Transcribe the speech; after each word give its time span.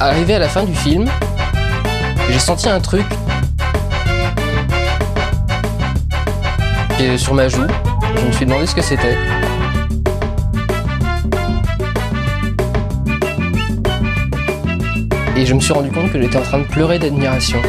Arrivé 0.00 0.34
à 0.34 0.38
la 0.38 0.48
fin 0.48 0.64
du 0.64 0.74
film, 0.74 1.06
j'ai 2.30 2.38
senti 2.38 2.68
un 2.68 2.80
truc 2.80 3.06
et 7.00 7.16
sur 7.16 7.34
ma 7.34 7.48
joue. 7.48 7.66
Je 8.16 8.26
me 8.26 8.32
suis 8.32 8.46
demandé 8.46 8.66
ce 8.66 8.74
que 8.74 8.82
c'était. 8.82 9.16
Et 15.36 15.44
je 15.44 15.54
me 15.54 15.60
suis 15.60 15.72
rendu 15.72 15.90
compte 15.90 16.12
que 16.12 16.20
j'étais 16.20 16.38
en 16.38 16.42
train 16.42 16.58
de 16.58 16.66
pleurer 16.66 16.98
d'admiration 16.98 17.60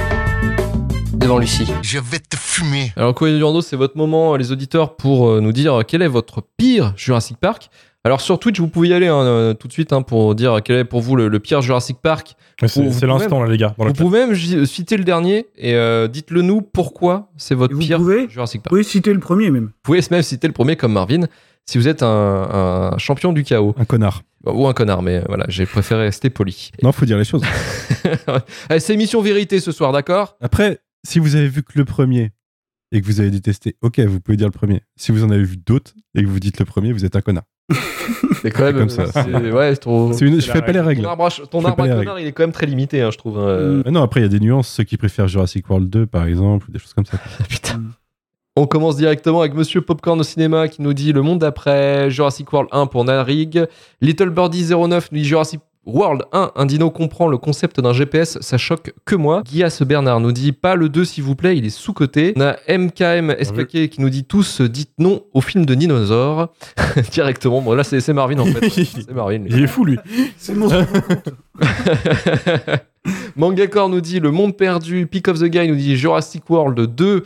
devant 1.14 1.38
Lucie. 1.38 1.68
Je 1.82 2.00
vais 2.00 2.20
te 2.20 2.38
fumer. 2.38 2.94
Alors, 2.96 3.14
Courrier 3.14 3.38
du 3.38 3.44
Rando, 3.44 3.62
c'est 3.62 3.76
votre 3.76 3.98
moment, 3.98 4.36
les 4.36 4.52
auditeurs, 4.52 4.96
pour 4.96 5.30
euh, 5.30 5.42
nous 5.42 5.52
dire 5.52 5.82
quel 5.88 6.02
est 6.02 6.08
votre 6.08 6.42
pire 6.58 6.94
Jurassic 6.96 7.38
Park? 7.38 7.70
Alors, 8.08 8.22
sur 8.22 8.40
Twitch, 8.40 8.58
vous 8.58 8.70
pouvez 8.70 8.88
y 8.88 8.94
aller 8.94 9.08
hein, 9.08 9.20
euh, 9.20 9.54
tout 9.54 9.68
de 9.68 9.74
suite 9.74 9.92
hein, 9.92 10.02
pour 10.02 10.34
dire 10.34 10.62
quel 10.64 10.78
est 10.78 10.86
pour 10.86 11.02
vous 11.02 11.18
le, 11.18 11.28
le 11.28 11.40
pire 11.42 11.62
Jurassic 11.62 11.98
Park. 12.02 12.38
C'est 12.62 12.74
Vous 12.82 12.90
pouvez 12.90 13.06
l'instant, 13.08 13.44
là, 13.44 13.50
les 13.52 13.58
gars. 13.58 13.76
dans 13.78 13.84
Vous 13.86 13.92
pouvez 13.92 14.20
même 14.26 14.34
j- 14.34 14.66
citer 14.66 14.96
le 14.96 15.04
dernier 15.04 15.48
et 15.58 15.76
euh, 15.76 16.08
dites-le 16.08 16.42
nous 16.42 16.62
pourquoi 16.62 17.30
c'est 17.36 17.54
votre 17.54 17.74
Vous 17.74 17.82
pire 17.82 17.98
pouvez 17.98 18.30
Jurassic 18.30 18.64
Park. 18.64 18.74
Oui, 18.74 18.86
citer 18.86 19.12
le 19.12 19.20
premier 19.20 19.52
même. 19.52 19.66
Vous 19.66 19.72
pouvez 19.84 20.00
même 20.10 20.22
citer 20.22 20.48
le 20.48 20.54
premier 20.54 20.78
comme 20.78 20.94
Marvin 20.94 21.26
si 21.66 21.78
vous 21.78 21.90
êtes 21.90 22.02
un, 22.02 22.08
un 22.94 22.98
champion 22.98 23.34
du 23.34 23.44
chaos. 23.44 23.76
Un 23.78 23.84
connard. 23.84 24.22
Ou 24.46 24.66
un 24.70 24.74
connard, 24.74 25.02
mais 25.02 25.22
voilà, 25.28 25.44
j'ai 25.50 25.66
préféré 25.66 26.04
rester 26.04 26.30
poli. 26.30 26.72
Non, 26.82 26.94
faut 26.94 27.06
dire 27.06 27.18
les 27.18 27.26
choses. 27.26 27.44
Allez, 28.70 28.80
c'est 28.80 28.94
émission 28.94 29.22
vérité 29.22 29.60
ce 29.60 29.74
soir, 29.74 29.92
d'accord? 29.92 30.38
Après, 30.40 30.80
si 31.06 31.20
vous 31.20 31.36
avez 31.36 31.50
vu 31.50 31.62
que 31.62 31.74
le 31.78 31.84
premier 31.84 32.32
et 32.94 33.02
que 33.02 33.06
vous 33.06 33.20
avez 33.20 33.32
détesté, 33.32 33.76
ok, 33.82 34.00
vous 34.00 34.22
pouvez 34.22 34.38
dire 34.38 34.48
le 34.48 34.54
premier. 34.54 34.82
Si 34.96 35.12
vous 35.12 35.26
en 35.26 35.30
avez 35.30 35.44
vu 35.44 35.58
d'autres 35.58 35.92
et 36.16 36.22
que 36.22 36.28
vous 36.28 36.40
dites 36.40 36.58
le 36.60 36.66
premier, 36.66 36.94
vous 36.94 37.04
êtes 37.04 37.18
un 37.18 37.22
connard. 37.22 37.44
C'est 38.42 38.52
quand 38.52 38.64
même 38.64 38.78
comme 38.78 38.90
ça. 38.90 39.06
c'est- 39.08 39.52
Ouais, 39.52 39.72
c'est 39.74 39.80
trop. 39.82 40.14
C'est 40.14 40.26
une- 40.26 40.40
je 40.40 40.50
fais 40.52 40.62
pas 40.62 40.72
les 40.72 40.80
Ton 40.80 40.86
règles. 40.86 41.06
arbre, 41.06 41.26
à 41.26 41.30
ch- 41.30 41.50
ton 41.50 41.64
arbre 41.66 41.84
à 41.84 41.88
les 41.88 41.94
connard, 41.96 42.20
il 42.20 42.28
est 42.28 42.32
quand 42.32 42.44
même 42.44 42.52
très 42.52 42.66
limité, 42.66 43.02
hein, 43.02 43.10
je 43.12 43.18
trouve. 43.18 43.38
euh. 43.40 43.82
Mais 43.86 43.92
non, 43.92 44.02
après, 44.04 44.22
il 44.22 44.24
y 44.24 44.26
a 44.26 44.30
des 44.30 44.40
nuances. 44.40 44.70
Ceux 44.70 44.84
qui 44.84 44.96
préfèrent 44.98 45.28
Jurassic 45.28 45.70
World 45.70 45.90
2, 45.90 46.06
par 46.06 46.26
exemple, 46.26 46.68
ou 46.70 46.72
des 46.72 46.80
choses 46.80 46.94
comme 46.94 47.06
ça. 47.06 47.18
Putain. 47.50 47.82
On 48.56 48.66
commence 48.66 48.96
directement 48.98 49.42
avec 49.42 49.54
Monsieur 49.54 49.82
Popcorn 49.82 50.20
au 50.20 50.24
cinéma 50.24 50.68
qui 50.68 50.82
nous 50.82 50.94
dit 50.94 51.14
Le 51.14 51.22
monde 51.22 51.40
d'après, 51.40 52.10
Jurassic 52.10 52.52
World 52.52 52.70
1 52.72 52.88
pour 52.88 53.04
Narig. 53.04 53.66
Little 54.02 54.30
Birdie 54.32 54.64
09 54.66 55.12
nous 55.12 55.18
dit 55.20 55.26
Jurassic 55.26 55.60
World 55.88 56.24
1, 56.34 56.52
un 56.56 56.66
dino 56.66 56.92
comprend 56.92 57.30
le 57.30 57.38
concept 57.38 57.80
d'un 57.80 57.94
GPS, 57.94 58.38
ça 58.42 58.58
choque 58.58 58.94
que 59.06 59.16
moi. 59.16 59.42
Guias 59.46 59.82
Bernard 59.86 60.20
nous 60.20 60.34
dit 60.34 60.52
Pas 60.52 60.76
le 60.76 60.90
2 60.90 61.06
s'il 61.06 61.24
vous 61.24 61.36
plaît, 61.36 61.58
il 61.58 61.66
est 61.66 61.70
sous-coté. 61.70 62.34
On 62.36 62.42
a 62.42 62.58
MKM 62.68 63.34
SPK 63.42 63.88
qui 63.88 64.02
nous 64.02 64.10
dit 64.10 64.26
Tous 64.26 64.62
dites 64.62 64.92
non 65.00 65.24
au 65.34 65.40
film 65.40 65.66
de 65.66 65.74
dinosaures. 65.76 66.50
directement. 67.12 67.62
Bon, 67.62 67.74
là, 67.74 67.86
c'est 67.86 68.02
c'est 68.02 68.12
Marvin 68.14 68.40
en 68.40 68.46
fait. 68.46 68.70
C'est 68.70 69.12
Marvin. 69.14 69.38
lui. 69.38 69.50
Il 69.50 69.64
est 69.64 69.68
fou, 69.68 69.86
lui. 69.86 69.98
C'est 70.38 70.56
mon 70.56 70.70
Mangakor 73.38 73.88
nous 73.88 74.02
dit 74.02 74.20
Le 74.20 74.32
Monde 74.32 74.58
Perdu. 74.58 75.08
Peak 75.08 75.30
of 75.30 75.40
the 75.40 75.46
Guy 75.46 75.70
nous 75.70 75.76
dit 75.76 75.96
Jurassic 75.96 76.50
World 76.50 76.80
2. 76.96 77.24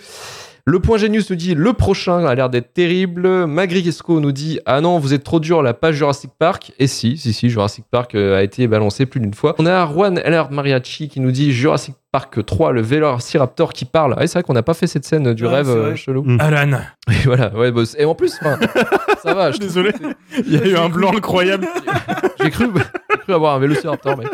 Le 0.66 0.80
Point 0.80 0.98
Genius 0.98 1.30
nous 1.30 1.36
dit 1.36 1.56
Le 1.56 1.74
prochain 1.74 2.24
a 2.26 2.36
l'air 2.36 2.50
d'être 2.50 2.74
terrible. 2.74 3.46
Magriesco 3.48 4.20
nous 4.20 4.32
dit 4.32 4.60
Ah 4.66 4.80
non, 4.82 5.00
vous 5.00 5.14
êtes 5.14 5.24
trop 5.24 5.40
dur, 5.40 5.62
la 5.64 5.74
page 5.74 5.96
Jurassic 5.96 6.32
Park. 6.38 6.72
Et 6.80 6.88
si, 6.88 7.18
si, 7.18 7.34
si, 7.34 7.50
Jurassic 7.50 7.86
Park 7.90 8.14
euh, 8.16 8.38
a 8.38 8.44
été 8.44 8.68
balancé 8.68 9.06
plus 9.06 9.20
d'une 9.20 9.34
fois. 9.34 9.56
On 9.58 9.66
a 9.66 9.86
Juan 9.88 10.20
Eller 10.24 10.44
Mariachi 10.52 11.10
qui 11.10 11.20
nous 11.20 11.32
dit 11.32 11.52
Jurassic 11.52 11.96
Park 12.12 12.46
3, 12.46 12.74
le 12.74 12.82
Velociraptor 12.82 13.74
qui 13.74 13.86
parle. 13.86 14.14
Ah, 14.18 14.28
c'est 14.28 14.34
vrai 14.34 14.44
qu'on 14.44 14.54
n'a 14.54 14.64
pas 14.64 14.74
fait 14.74 14.88
cette 14.88 15.06
scène 15.06 15.34
du 15.34 15.46
Ouais, 15.46 15.56
rêve 15.56 15.70
euh, 15.70 15.96
chelou. 15.96 16.24
Mm. 16.24 16.38
Alan, 16.42 16.80
Et 17.10 17.14
voilà, 17.26 17.52
ouais, 17.56 17.72
bah, 17.72 17.82
et 17.98 18.06
en 18.06 18.14
plus, 18.16 18.38
ça 19.24 19.34
va. 19.34 19.52
je 19.52 19.58
Désolé. 19.62 19.92
Il 20.46 20.54
y 20.54 20.58
a 20.58 20.66
eu 20.66 20.76
un 20.76 20.90
blanc 20.90 21.12
incroyable. 21.16 21.66
c'est- 21.74 22.44
J'ai 22.44 22.50
cru, 22.52 22.68
j'ai 23.12 23.18
cru 23.20 23.34
avoir 23.34 23.56
un 23.56 23.60
Velociraptor, 23.60 24.18
mec. 24.18 24.28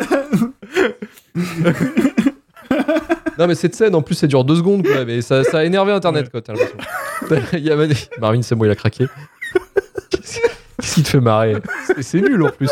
Non 3.39 3.47
mais 3.47 3.55
cette 3.55 3.75
scène 3.75 3.93
en 3.95 4.01
plus 4.01 4.15
ça 4.15 4.27
dure 4.27 4.43
deux 4.43 4.55
secondes 4.55 4.85
quoi 4.85 5.05
mais 5.05 5.21
ça, 5.21 5.43
ça 5.43 5.59
a 5.59 5.63
énervé 5.63 5.91
internet 5.91 6.29
quoi 6.29 6.41
t'as 6.41 6.53
l'impression. 6.53 6.77
Il 7.53 7.65
y 7.65 7.71
Marvin 8.19 8.41
c'est 8.41 8.55
moi 8.55 8.67
il 8.67 8.71
a 8.71 8.75
craqué. 8.75 9.05
Qu'est-ce 10.09 10.95
qui 10.95 11.03
te 11.03 11.09
fait 11.09 11.19
marrer 11.19 11.55
C'est- 11.87 12.01
C'est 12.01 12.21
nul 12.21 12.41
en 12.43 12.49
plus. 12.49 12.69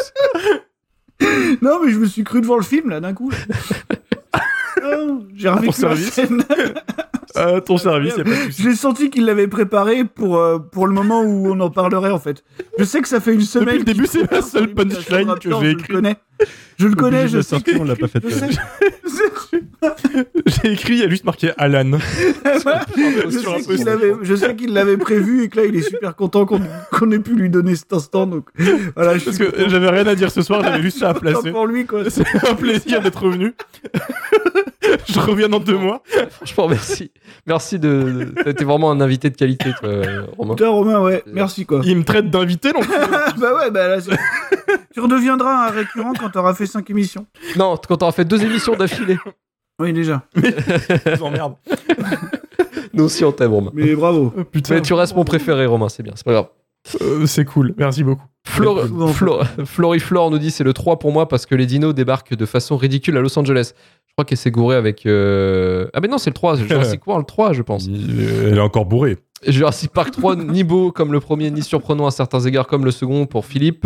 Non, 1.62 1.80
mais 1.84 1.92
je 1.92 1.98
me 1.98 2.06
suis 2.06 2.24
cru 2.24 2.42
devant 2.42 2.58
le 2.58 2.64
film, 2.64 2.90
là, 2.90 3.00
d'un 3.00 3.14
coup. 3.14 3.32
là. 4.82 4.98
J'ai 5.36 5.50
revécu 5.50 5.68
la 5.68 5.72
service. 5.74 6.12
scène. 6.12 6.44
À 7.36 7.62
ton 7.66 7.78
service, 7.78 8.14
il 8.18 8.22
a 8.22 8.24
pas 8.26 8.30
de 8.30 8.36
souci. 8.36 8.62
Je 8.64 8.70
l'ai 8.70 8.76
senti 8.76 9.10
qu'il 9.10 9.26
l'avait 9.26 9.48
préparé 9.48 10.04
pour, 10.06 10.38
euh, 10.38 10.60
pour 10.60 10.88
le 10.88 10.94
moment 10.94 11.22
où 11.24 11.48
on 11.52 11.60
en 11.62 11.70
parlerait, 11.70 12.12
en 12.12 12.20
fait. 12.20 12.44
Je 12.78 12.84
sais 12.84 13.02
que 13.02 13.08
ça 13.08 13.20
fait 13.20 13.34
une 13.34 13.42
semaine. 13.42 13.80
Depuis 13.80 13.94
le 13.94 13.94
début, 13.94 14.08
c'est 14.08 14.30
la 14.32 14.42
seule 14.42 14.74
punchline 14.74 15.34
que 15.40 15.50
j'ai 15.50 15.56
je 15.56 15.62
le 15.64 15.70
écrite. 15.72 15.88
connais. 15.92 16.16
Je 16.78 16.88
le 16.88 16.96
connais, 16.96 17.28
je 17.28 17.42
sais. 17.42 17.50
sortie, 17.50 17.76
on 17.80 17.86
l'a 17.86 17.96
pas 17.96 18.08
fait. 18.08 18.20
Je 18.24 18.30
sais, 18.30 19.25
J'ai 20.46 20.72
écrit, 20.74 20.94
il 20.94 21.00
y 21.00 21.04
a 21.04 21.10
juste 21.10 21.24
marqué 21.26 21.52
Alan. 21.58 21.92
je 24.22 24.36
sais 24.36 24.56
qu'il 24.56 24.74
l'avait 24.74 24.98
prévu 24.98 25.44
et 25.44 25.50
que 25.50 25.58
là, 25.58 25.66
il 25.66 25.76
est 25.76 25.82
super 25.90 26.16
content 26.16 26.46
qu'on 26.46 27.12
ait 27.12 27.20
pu 27.20 27.36
lui 27.36 27.50
donner 27.50 27.76
cet 27.76 27.94
instant. 27.94 28.28
Donc, 28.28 28.48
voilà, 28.96 29.18
je 29.18 29.26
Parce 29.26 29.38
que 29.38 29.70
j'avais 29.70 29.90
rien 29.90 30.08
à 30.08 30.16
dire 30.16 30.32
ce 30.32 30.42
soir, 30.42 30.64
j'avais 30.64 30.82
juste 30.82 31.00
ça 31.00 31.10
à 31.10 31.14
placer. 31.14 31.52
pour 31.52 31.68
lui, 31.68 31.86
quoi. 31.86 32.10
C'est 32.10 32.26
un 32.48 32.56
plaisir 32.56 33.02
d'être 33.02 33.22
revenu. 33.24 33.54
Je 35.08 35.20
reviens 35.20 35.50
dans 35.50 35.60
deux 35.60 35.78
mois. 35.78 36.04
Franchement 36.30 36.68
merci. 36.68 37.12
Merci 37.48 37.80
de. 37.80 38.32
T'as 38.44 38.52
été 38.52 38.64
vraiment 38.64 38.92
un 38.92 39.02
invité 39.02 39.32
de 39.32 39.36
qualité 39.36 39.72
toi 39.80 39.90
Romain. 40.38 40.56
Putain, 40.56 40.70
Romain, 40.70 41.02
ouais, 41.02 41.24
merci, 41.26 41.66
quoi. 41.66 41.82
Il 41.84 41.98
me 41.98 42.04
traite 42.04 42.30
d'invité, 42.30 42.72
donc. 42.72 42.88
bah 43.38 43.56
ouais, 43.56 43.72
bah 43.72 43.88
là, 43.88 43.98
tu 44.94 45.00
redeviendras 45.00 45.68
un 45.68 45.72
récurrent 45.72 46.14
quand 46.18 46.30
t'auras 46.30 46.54
fait 46.54 46.66
5 46.66 46.90
émissions. 46.90 47.26
Non 47.58 47.76
quand 47.88 47.98
t'auras 47.98 48.12
fait 48.12 48.26
deux 48.26 48.44
émissions 48.44 48.76
d'affilée. 48.76 49.18
Oui, 49.80 49.92
déjà. 49.94 50.24
Je 50.36 51.16
vous 51.18 51.24
emmerde. 51.26 51.56
Nous 52.94 53.04
aussi 53.04 53.26
on 53.26 53.32
t'aime 53.32 53.52
Romain. 53.54 53.72
Mais 53.74 53.94
bravo. 53.96 54.34
Oh, 54.38 54.44
putain. 54.46 54.76
Mais 54.76 54.82
tu 54.82 54.94
restes 54.94 55.16
mon 55.16 55.26
préféré 55.26 55.66
Romain 55.66 55.90
c'est 55.90 56.04
bien 56.04 56.14
c'est 56.16 56.24
pas 56.26 56.32
grave. 56.32 56.48
Euh, 57.02 57.26
c'est 57.26 57.46
cool, 57.46 57.74
merci 57.78 58.04
beaucoup. 58.04 58.24
Flor 58.46 58.86
Souvent. 58.86 59.08
Flo- 59.12 59.42
Floriflore 59.66 60.30
nous 60.32 60.38
dit 60.38 60.52
c'est 60.52 60.64
le 60.64 60.72
3 60.72 61.00
pour 61.00 61.12
moi 61.12 61.28
parce 61.28 61.46
que 61.46 61.56
les 61.56 61.66
dinos 61.66 61.94
débarquent 61.96 62.36
de 62.36 62.46
façon 62.46 62.78
ridicule 62.78 63.18
à 63.18 63.22
Los 63.22 63.38
Angeles. 63.40 63.74
Je 64.18 64.24
crois 64.24 64.30
qu'elle 64.30 64.38
s'est 64.38 64.52
gourée 64.52 64.78
avec. 64.78 65.06
euh, 65.06 65.88
Ah, 65.94 66.00
mais 66.00 66.08
non, 66.08 66.18
c'est 66.18 66.30
le 66.30 66.36
3, 66.36 66.56
c'est 66.56 66.66
Jurassic 66.70 67.02
World 67.08 67.28
3, 67.28 67.52
je 67.52 67.62
pense. 67.62 67.86
Euh, 67.90 68.50
Elle 68.52 68.58
est 68.58 68.62
encore 68.62 68.86
bourrée. 68.86 69.18
Jurassic 69.46 69.92
Park 69.92 70.12
3, 70.12 70.36
ni 70.38 70.64
beau 70.64 70.94
comme 70.94 71.12
le 71.12 71.20
premier, 71.20 71.52
ni 71.52 71.62
surprenant 71.62 72.08
à 72.08 72.12
certains 72.12 72.40
égards 72.40 72.66
comme 72.66 72.86
le 72.86 72.92
second 72.92 73.26
pour 73.26 73.46
Philippe. 73.46 73.86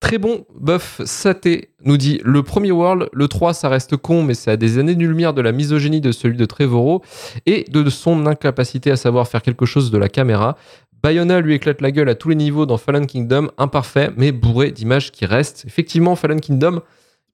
Très 0.00 0.16
bon, 0.16 0.46
Buff 0.58 1.02
Saté 1.04 1.72
nous 1.84 1.98
dit 1.98 2.22
le 2.24 2.42
premier 2.42 2.70
World, 2.72 3.10
le 3.12 3.28
3, 3.28 3.52
ça 3.52 3.68
reste 3.68 3.98
con, 3.98 4.22
mais 4.22 4.32
c'est 4.32 4.50
à 4.50 4.56
des 4.56 4.78
années-lumière 4.78 5.34
de 5.34 5.42
la 5.42 5.52
misogynie 5.52 6.00
de 6.00 6.10
celui 6.10 6.38
de 6.38 6.46
Trevorrow 6.46 7.02
et 7.44 7.64
de 7.70 7.90
son 7.90 8.24
incapacité 8.24 8.90
à 8.90 8.96
savoir 8.96 9.28
faire 9.28 9.42
quelque 9.42 9.66
chose 9.66 9.90
de 9.90 9.98
la 9.98 10.08
caméra. 10.08 10.56
Bayona 11.02 11.42
lui 11.42 11.52
éclate 11.54 11.82
la 11.82 11.90
gueule 11.90 12.08
à 12.08 12.14
tous 12.14 12.30
les 12.30 12.34
niveaux 12.34 12.64
dans 12.64 12.78
Fallen 12.78 13.06
Kingdom, 13.06 13.50
imparfait, 13.58 14.10
mais 14.16 14.32
bourré 14.32 14.70
d'images 14.70 15.12
qui 15.12 15.26
restent. 15.26 15.64
Effectivement, 15.66 16.16
Fallen 16.16 16.40
Kingdom, 16.40 16.80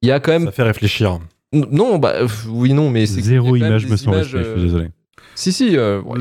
il 0.01 0.09
y 0.09 0.11
a 0.11 0.19
quand 0.19 0.33
même. 0.33 0.43
Ça 0.47 0.51
fait 0.51 0.63
réfléchir. 0.63 1.19
Non, 1.53 1.99
bah 1.99 2.13
oui, 2.49 2.73
non, 2.73 2.89
mais 2.89 3.05
c'est. 3.05 3.21
Zéro 3.21 3.55
image 3.55 3.87
me 3.87 3.95
semble, 3.95 4.23
je 4.23 4.27
suis 4.29 4.37
euh, 4.37 4.55
désolé. 4.57 4.89
Si, 5.35 5.51
si, 5.51 5.77
euh, 5.77 6.01
ouais, 6.01 6.19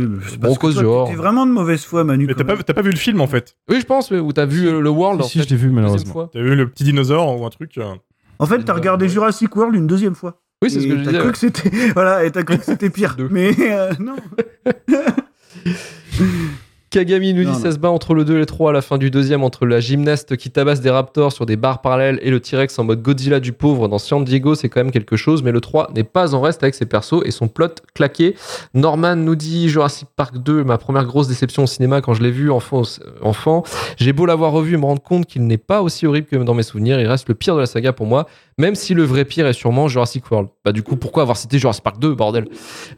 genre. 0.72 1.09
T'es 1.09 1.15
vraiment 1.15 1.47
de 1.47 1.53
mauvaise 1.53 1.84
foi, 1.84 2.04
Manu. 2.04 2.26
Mais 2.26 2.34
t'as 2.34 2.44
pas, 2.75 2.82
vu 2.82 2.91
le 2.91 2.97
film 2.97 3.20
en 3.20 3.26
fait 3.26 3.56
Oui, 3.69 3.78
je 3.81 3.87
pense, 3.87 4.10
où 4.10 4.32
t'as 4.32 4.47
vu 4.47 4.69
euh, 4.69 4.81
le 4.81 4.91
World. 4.91 5.21
en 5.21 5.25
Si, 5.25 5.42
je 5.42 5.48
l'ai 5.48 5.56
vu 5.56 5.71
malheureusement. 5.71 6.28
T'as 6.28 6.41
vu 6.41 6.54
le 6.56 6.69
petit 6.69 6.84
dinosaure 6.84 7.38
ou 7.38 7.44
un 7.44 7.50
truc 7.50 7.76
euh, 7.78 7.94
En 8.38 8.47
fait, 8.47 8.62
t'as 8.65 8.72
regardé 8.72 9.09
Jurassic 9.09 9.54
World 9.54 9.75
une 9.75 9.87
deuxième 9.87 10.15
fois. 10.15 10.41
Oui, 10.62 10.71
c'est 10.71 10.81
ce 10.81 10.87
que 10.87 10.97
je 10.97 11.03
disais. 11.03 11.19
cru 11.19 11.26
ouais. 11.26 11.32
que 11.32 11.38
c'était 11.38 11.71
voilà, 11.94 12.25
et 12.25 12.31
t'as 12.31 12.44
cru 12.44 12.56
que 12.59 12.65
c'était 12.65 12.91
pire. 12.91 13.16
Mais 13.31 13.53
euh, 13.60 13.92
non. 13.98 14.16
Kagami 16.92 17.32
nous 17.32 17.41
dit 17.44 17.47
Non, 17.47 17.54
ça 17.54 17.69
non. 17.69 17.75
se 17.75 17.78
bat 17.78 17.91
entre 17.91 18.12
le 18.12 18.22
2 18.26 18.34
et 18.34 18.38
le 18.41 18.44
3 18.44 18.69
à 18.69 18.72
la 18.75 18.82
fin 18.82 18.98
du 18.98 19.10
deuxième, 19.10 19.42
entre 19.42 19.64
la 19.64 19.80
gymnaste 19.80 20.36
qui 20.36 20.50
tabasse 20.50 20.82
des 20.82 20.91
raptors 20.91 21.32
sur 21.32 21.47
des 21.47 21.56
barres 21.56 21.80
parallèles 21.80 22.19
et 22.20 22.30
le 22.30 22.38
T-Rex 22.38 22.78
en 22.78 22.84
mode 22.84 23.00
Godzilla 23.00 23.41
du 23.41 23.53
pauvre 23.54 23.88
dans 23.88 23.97
San 23.97 24.22
Diego, 24.25 24.54
c'est 24.54 24.68
quand 24.68 24.80
même 24.80 24.91
quelque 24.92 25.16
chose, 25.16 25.42
mais 25.42 25.53
le 25.53 25.62
3 25.62 25.91
n'est 25.94 26.04
pas 26.04 26.34
en 26.34 26.42
reste 26.42 26.62
avec 26.62 26.74
ses 26.74 26.84
persos 26.84 27.22
et 27.24 27.30
son 27.30 27.48
plot 27.48 27.77
claqué. 27.94 28.34
Norman 28.74 29.16
nous 29.16 29.36
dit 29.36 29.71
Jurassic 29.71 30.06
Park 30.15 30.36
2, 30.36 30.65
ma 30.65 30.77
première 30.77 31.06
grosse 31.06 31.28
déception 31.28 31.62
au 31.62 31.66
cinéma 31.66 32.03
quand 32.03 32.12
je 32.12 32.22
l'ai 32.22 32.30
vu 32.30 32.50
enfant. 32.50 32.83
enfant. 33.22 33.62
J'ai 33.97 34.12
beau 34.12 34.27
l'avoir 34.27 34.53
revu 34.53 34.74
et 34.74 34.77
me 34.77 34.84
rendre 34.84 35.03
compte 35.03 35.24
qu'il 35.24 35.47
n'est 35.47 35.56
pas 35.56 35.80
aussi 35.80 36.06
horrible 36.06 36.27
que 36.27 36.36
dans 36.36 36.54
mes 36.54 36.62
souvenirs, 36.62 37.00
il 37.00 37.06
reste 37.06 37.27
le 37.27 37.34
pire 37.34 37.54
de 37.54 37.60
la 37.60 37.66
saga 37.66 37.94
pour 37.94 38.04
moi, 38.04 38.27
même 38.59 38.75
si 38.75 38.95
le 38.95 39.03
vrai 39.04 39.25
pire 39.25 39.47
est 39.47 39.53
sûrement 39.53 39.89
Jurassic 39.89 40.31
World. 40.31 40.49
Bah 40.65 40.72
du 40.72 40.83
coup, 40.83 40.97
pourquoi 40.97 41.22
avoir 41.22 41.37
cité 41.37 41.59
Jurassic 41.59 41.83
Park 41.83 41.99
2, 41.99 42.15
bordel? 42.15 42.47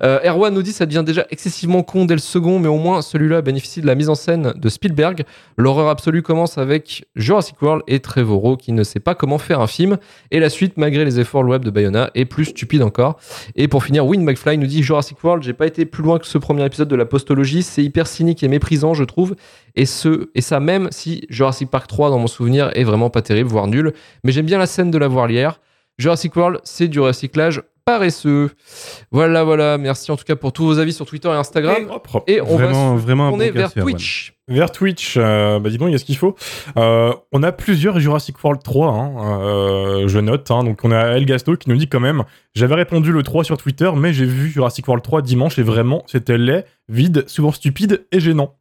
Euh, 0.03 0.19
Erwan 0.25 0.53
nous 0.53 0.62
dit 0.62 0.73
ça 0.73 0.87
devient 0.87 1.05
déjà 1.05 1.27
excessivement 1.31 1.83
con 1.83 2.05
dès 2.05 2.15
le 2.15 2.21
second, 2.21 2.59
mais 2.59 2.69
au 2.69 2.79
moins 2.79 3.03
celui-là 3.03 3.43
bénéficie 3.43 3.81
de 3.81 3.87
la 3.87 3.95
mise 3.95 4.09
en 4.09 4.15
scène 4.15 4.53
de 4.56 4.69
Spielberg. 4.69 5.25
L'horreur 5.56 5.89
absolue 5.89 6.23
commence 6.23 6.59
avec 6.59 7.06
Jurassic 7.17 7.61
World 7.62 7.83
et 7.87 8.01
Trevorrow 8.01 8.56
qui 8.56 8.73
ne 8.73 8.83
sait 8.83 9.01
pas 9.01 9.15
comment 9.15 9.39
faire 9.39 9.61
un 9.61 9.67
film. 9.67 9.99
Et 10.31 10.41
la 10.41 10.51
suite, 10.51 10.77
malgré 10.77 11.05
les 11.05 11.21
efforts 11.21 11.43
louables 11.43 11.65
de 11.65 11.71
Bayona, 11.71 12.11
est 12.15 12.25
plus 12.25 12.47
stupide 12.47 12.83
encore. 12.83 13.19
Et 13.56 13.69
pour 13.69 13.85
finir, 13.85 14.06
Win 14.06 14.23
McFly 14.23 14.59
nous 14.59 14.67
dit 14.67 14.83
Jurassic 14.83 15.23
World, 15.23 15.43
j'ai 15.43 15.53
pas 15.53 15.67
été 15.67 15.85
plus 15.85 16.03
loin 16.03 16.19
que 16.19 16.27
ce 16.27 16.39
premier 16.39 16.65
épisode 16.65 16.89
de 16.89 16.97
la 16.97 17.06
postologie. 17.06 17.62
C'est 17.62 17.83
hyper 17.83 18.06
cynique 18.06 18.43
et 18.43 18.49
méprisant, 18.49 18.95
je 18.95 19.05
trouve. 19.05 19.35
Et, 19.76 19.87
ce, 19.87 20.31
et 20.35 20.41
ça 20.41 20.61
même 20.61 20.88
si 20.93 21.26
Jurassic 21.31 21.71
Park 21.71 21.87
3, 21.88 22.11
dans 22.11 22.19
mon 22.19 22.26
souvenir, 22.29 22.71
est 22.75 22.85
vraiment 22.85 23.11
pas 23.11 23.23
terrible, 23.23 23.49
voire 23.50 23.67
nul. 23.67 23.93
Mais 24.23 24.31
j'aime 24.32 24.47
bien 24.47 24.59
la 24.59 24.67
scène 24.67 24.91
de 24.91 24.99
la 24.99 25.09
voilière. 25.09 25.61
Jurassic 25.99 26.35
World, 26.37 26.61
c'est 26.65 26.88
du 26.88 27.00
recyclage 27.00 27.62
paresseux. 27.85 28.50
Voilà, 29.11 29.44
voilà. 29.44 29.76
Merci 29.79 30.11
en 30.11 30.17
tout 30.17 30.25
cas 30.25 30.37
pour 30.37 30.53
tous 30.53 30.65
vos 30.65 30.79
avis 30.79 30.93
sur 30.93 31.06
Twitter 31.06 31.29
et 31.29 31.32
Instagram. 31.32 31.76
Et 32.26 32.41
on 32.41 32.56
Vraiment, 32.56 32.94
va 32.94 33.00
se 33.00 33.05
vraiment 33.06 33.29
tourner 33.29 33.50
bon 33.53 33.59
vers. 33.59 33.75
Twitch. 33.75 34.35
Vers 34.49 34.71
Twitch, 34.73 35.15
euh, 35.17 35.59
bah 35.59 35.71
dis 35.71 35.79
donc, 35.79 35.88
il 35.88 35.93
y 35.93 35.94
a 35.94 35.99
ce 35.99 36.05
qu'il 36.05 36.17
faut. 36.19 36.35
Euh, 36.77 37.12
on 37.32 37.43
a 37.43 37.50
plusieurs 37.53 37.99
Jurassic 37.99 38.43
World 38.44 38.62
3, 38.62 38.88
hein, 38.88 39.41
euh, 39.43 40.09
je 40.09 40.19
note. 40.19 40.50
hein. 40.50 40.65
donc 40.65 40.81
on 40.85 40.91
a 40.93 40.99
El 41.17 41.25
Gasto 41.25 41.56
qui 41.56 41.70
nous 41.70 41.77
dit 41.77 41.88
quand 41.88 42.00
même, 42.00 42.25
j'avais 42.55 42.75
répondu 42.75 43.11
le 43.11 43.23
3 43.23 43.43
sur 43.44 43.56
Twitter, 43.56 43.91
mais 43.97 44.12
j'ai 44.12 44.27
vu 44.27 44.50
Jurassic 44.50 44.87
World 44.87 45.03
3 45.03 45.23
dimanche 45.23 45.59
et 45.59 45.62
vraiment, 45.62 46.03
c'était 46.06 46.37
laid, 46.37 46.67
vide, 46.91 47.25
souvent 47.27 47.53
stupide 47.53 48.05
et 48.12 48.20
gênant. 48.20 48.55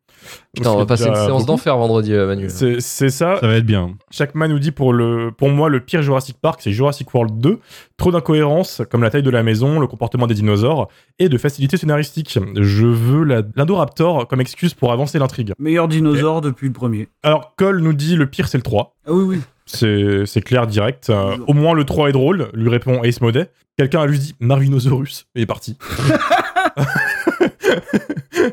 Putain, 0.56 0.72
on 0.72 0.78
va 0.78 0.86
passer 0.86 1.08
une 1.08 1.16
séance 1.16 1.46
d'enfer 1.46 1.76
vendredi, 1.78 2.14
euh, 2.14 2.28
Manu. 2.28 2.48
C'est 2.50 3.10
ça. 3.10 3.38
Ça 3.40 3.48
va 3.48 3.56
être 3.56 3.66
bien. 3.66 3.96
Chaque 4.12 4.36
man 4.36 4.52
nous 4.52 4.60
dit 4.60 4.72
pour, 4.72 4.94
le, 4.94 5.32
pour 5.36 5.50
moi, 5.50 5.70
le 5.70 5.80
pire 5.80 6.02
Jurassic 6.02 6.38
Park, 6.40 6.60
c'est 6.64 6.72
Jurassic 6.72 7.14
World 7.14 7.40
2. 7.40 7.60
Trop 7.98 8.12
d'incohérences, 8.12 8.82
comme 8.90 9.04
la 9.04 9.10
taille 9.10 9.24
de 9.24 9.30
la 9.30 9.44
maison, 9.44 9.80
le 9.80 9.88
comportement 9.88 10.28
des 10.28 10.36
dinosaures, 10.36 10.90
et 11.20 11.30
de 11.30 11.38
facilité 11.38 11.78
scénaristique. 11.78 12.38
Je 12.56 12.86
veux 12.86 13.24
l'Indoraptor 13.56 14.28
comme 14.28 14.42
excuse 14.42 14.74
pour 14.74 14.92
avancer 14.92 15.20
l'intrigue. 15.20 15.54
Meilleur 15.60 15.88
dinosaure 15.88 16.42
depuis 16.42 16.68
le 16.68 16.74
premier. 16.74 17.08
Alors, 17.24 17.54
Cole 17.56 17.80
nous 17.82 17.94
dit 17.94 18.16
le 18.16 18.28
pire, 18.28 18.48
c'est 18.48 18.58
le 18.58 18.64
3. 18.64 18.96
Ah 19.06 19.12
oui, 19.12 19.24
oui. 19.24 19.42
C'est 19.66 20.26
c'est 20.26 20.42
clair, 20.42 20.68
direct. 20.68 21.10
Euh, 21.10 21.38
au 21.48 21.54
moins, 21.54 21.74
le 21.74 21.86
3 21.86 22.10
est 22.10 22.12
drôle, 22.12 22.50
lui 22.54 22.70
répond 22.70 23.02
Ace 23.04 23.22
Modet. 23.22 23.50
Quelqu'un 23.78 24.06
lui 24.06 24.20
dit 24.20 24.36
Marvinosaurus, 24.40 25.26
et 25.36 25.40
il 25.40 25.44
est 25.44 25.48
parti. 25.48 25.78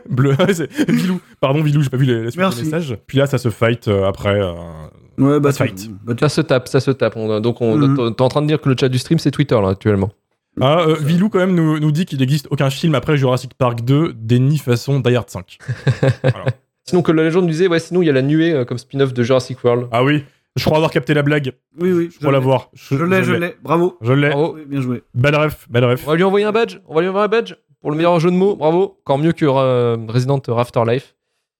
Bleu, 0.08 0.34
c'est 0.52 0.70
Vilou. 0.90 1.20
Pardon, 1.40 1.62
Vilou, 1.62 1.82
j'ai 1.82 1.90
pas 1.90 1.96
vu 1.96 2.06
les, 2.06 2.24
la 2.24 2.30
suite 2.30 2.42
messages. 2.64 2.96
Puis 3.06 3.18
là, 3.18 3.26
ça 3.26 3.38
se 3.38 3.48
fight 3.50 3.88
euh, 3.88 4.06
après. 4.06 4.40
euh, 4.40 4.52
Ouais, 5.18 5.38
bah, 5.40 5.52
fight. 5.52 5.90
bah, 6.04 6.14
Ça 6.18 6.28
se 6.28 6.40
tape, 6.40 6.68
ça 6.68 6.80
se 6.80 6.90
tape. 6.90 7.16
On- 7.16 7.40
donc, 7.40 7.60
on, 7.60 7.76
Mhm. 7.76 8.14
t'es 8.14 8.22
en 8.22 8.28
train 8.28 8.42
de 8.42 8.46
dire 8.46 8.60
que 8.60 8.68
le 8.68 8.76
chat 8.78 8.88
du 8.88 8.98
stream, 8.98 9.18
c'est 9.18 9.30
Twitter, 9.30 9.54
là, 9.60 9.68
actuellement. 9.68 10.10
Ah, 10.60 10.80
euh, 10.80 10.96
Vilou, 10.98 11.28
quand 11.28 11.38
même, 11.38 11.54
nous, 11.54 11.78
nous 11.78 11.92
dit 11.92 12.06
qu'il 12.06 12.18
n'existe 12.18 12.48
aucun 12.50 12.70
film 12.70 12.94
après 12.94 13.16
Jurassic 13.16 13.54
Park 13.54 13.82
2, 13.84 14.12
déni 14.16 14.58
façon 14.58 14.98
Die 15.00 15.14
Hard 15.14 15.30
5. 15.30 15.58
Sinon, 16.84 17.02
que 17.02 17.12
la 17.12 17.22
légende 17.22 17.46
disait, 17.46 17.68
ouais, 17.68 17.78
sinon, 17.78 18.02
il 18.02 18.06
y 18.06 18.10
a 18.10 18.12
la 18.12 18.22
nuée 18.22 18.52
euh, 18.52 18.64
comme 18.64 18.78
spin-off 18.78 19.12
de 19.14 19.22
Jurassic 19.22 19.62
World. 19.62 19.86
Ah 19.92 20.02
oui, 20.02 20.24
je 20.56 20.64
crois 20.64 20.78
avoir 20.78 20.90
capté 20.90 21.14
la 21.14 21.22
blague. 21.22 21.52
Oui, 21.78 21.92
oui. 21.92 22.08
Je 22.12 22.18
crois 22.18 22.32
l'avoir. 22.32 22.70
Je 22.74 22.96
l'ai, 22.96 23.22
je 23.22 23.32
l'ai. 23.32 23.54
Bravo. 23.62 23.96
Je 24.00 24.12
l'ai. 24.12 24.30
Bravo. 24.30 24.54
Oui, 24.56 24.62
bien 24.66 24.80
joué. 24.80 25.02
Belle 25.14 25.36
ref, 25.36 25.66
belle 25.70 25.84
ref. 25.84 26.02
On 26.06 26.10
va 26.10 26.16
lui 26.16 26.24
envoyer 26.24 26.46
un 26.46 26.52
badge. 26.52 26.78
On 26.88 26.94
va 26.94 27.02
lui 27.02 27.08
envoyer 27.08 27.24
un 27.26 27.28
badge 27.28 27.54
pour 27.80 27.90
le 27.90 27.96
meilleur 27.96 28.18
jeu 28.20 28.30
de 28.30 28.36
mots. 28.36 28.56
Bravo. 28.56 28.98
Encore 29.04 29.18
mieux 29.18 29.32
que 29.32 29.44
euh, 29.46 29.96
Resident 30.08 30.38
Afterlife. 30.56 31.14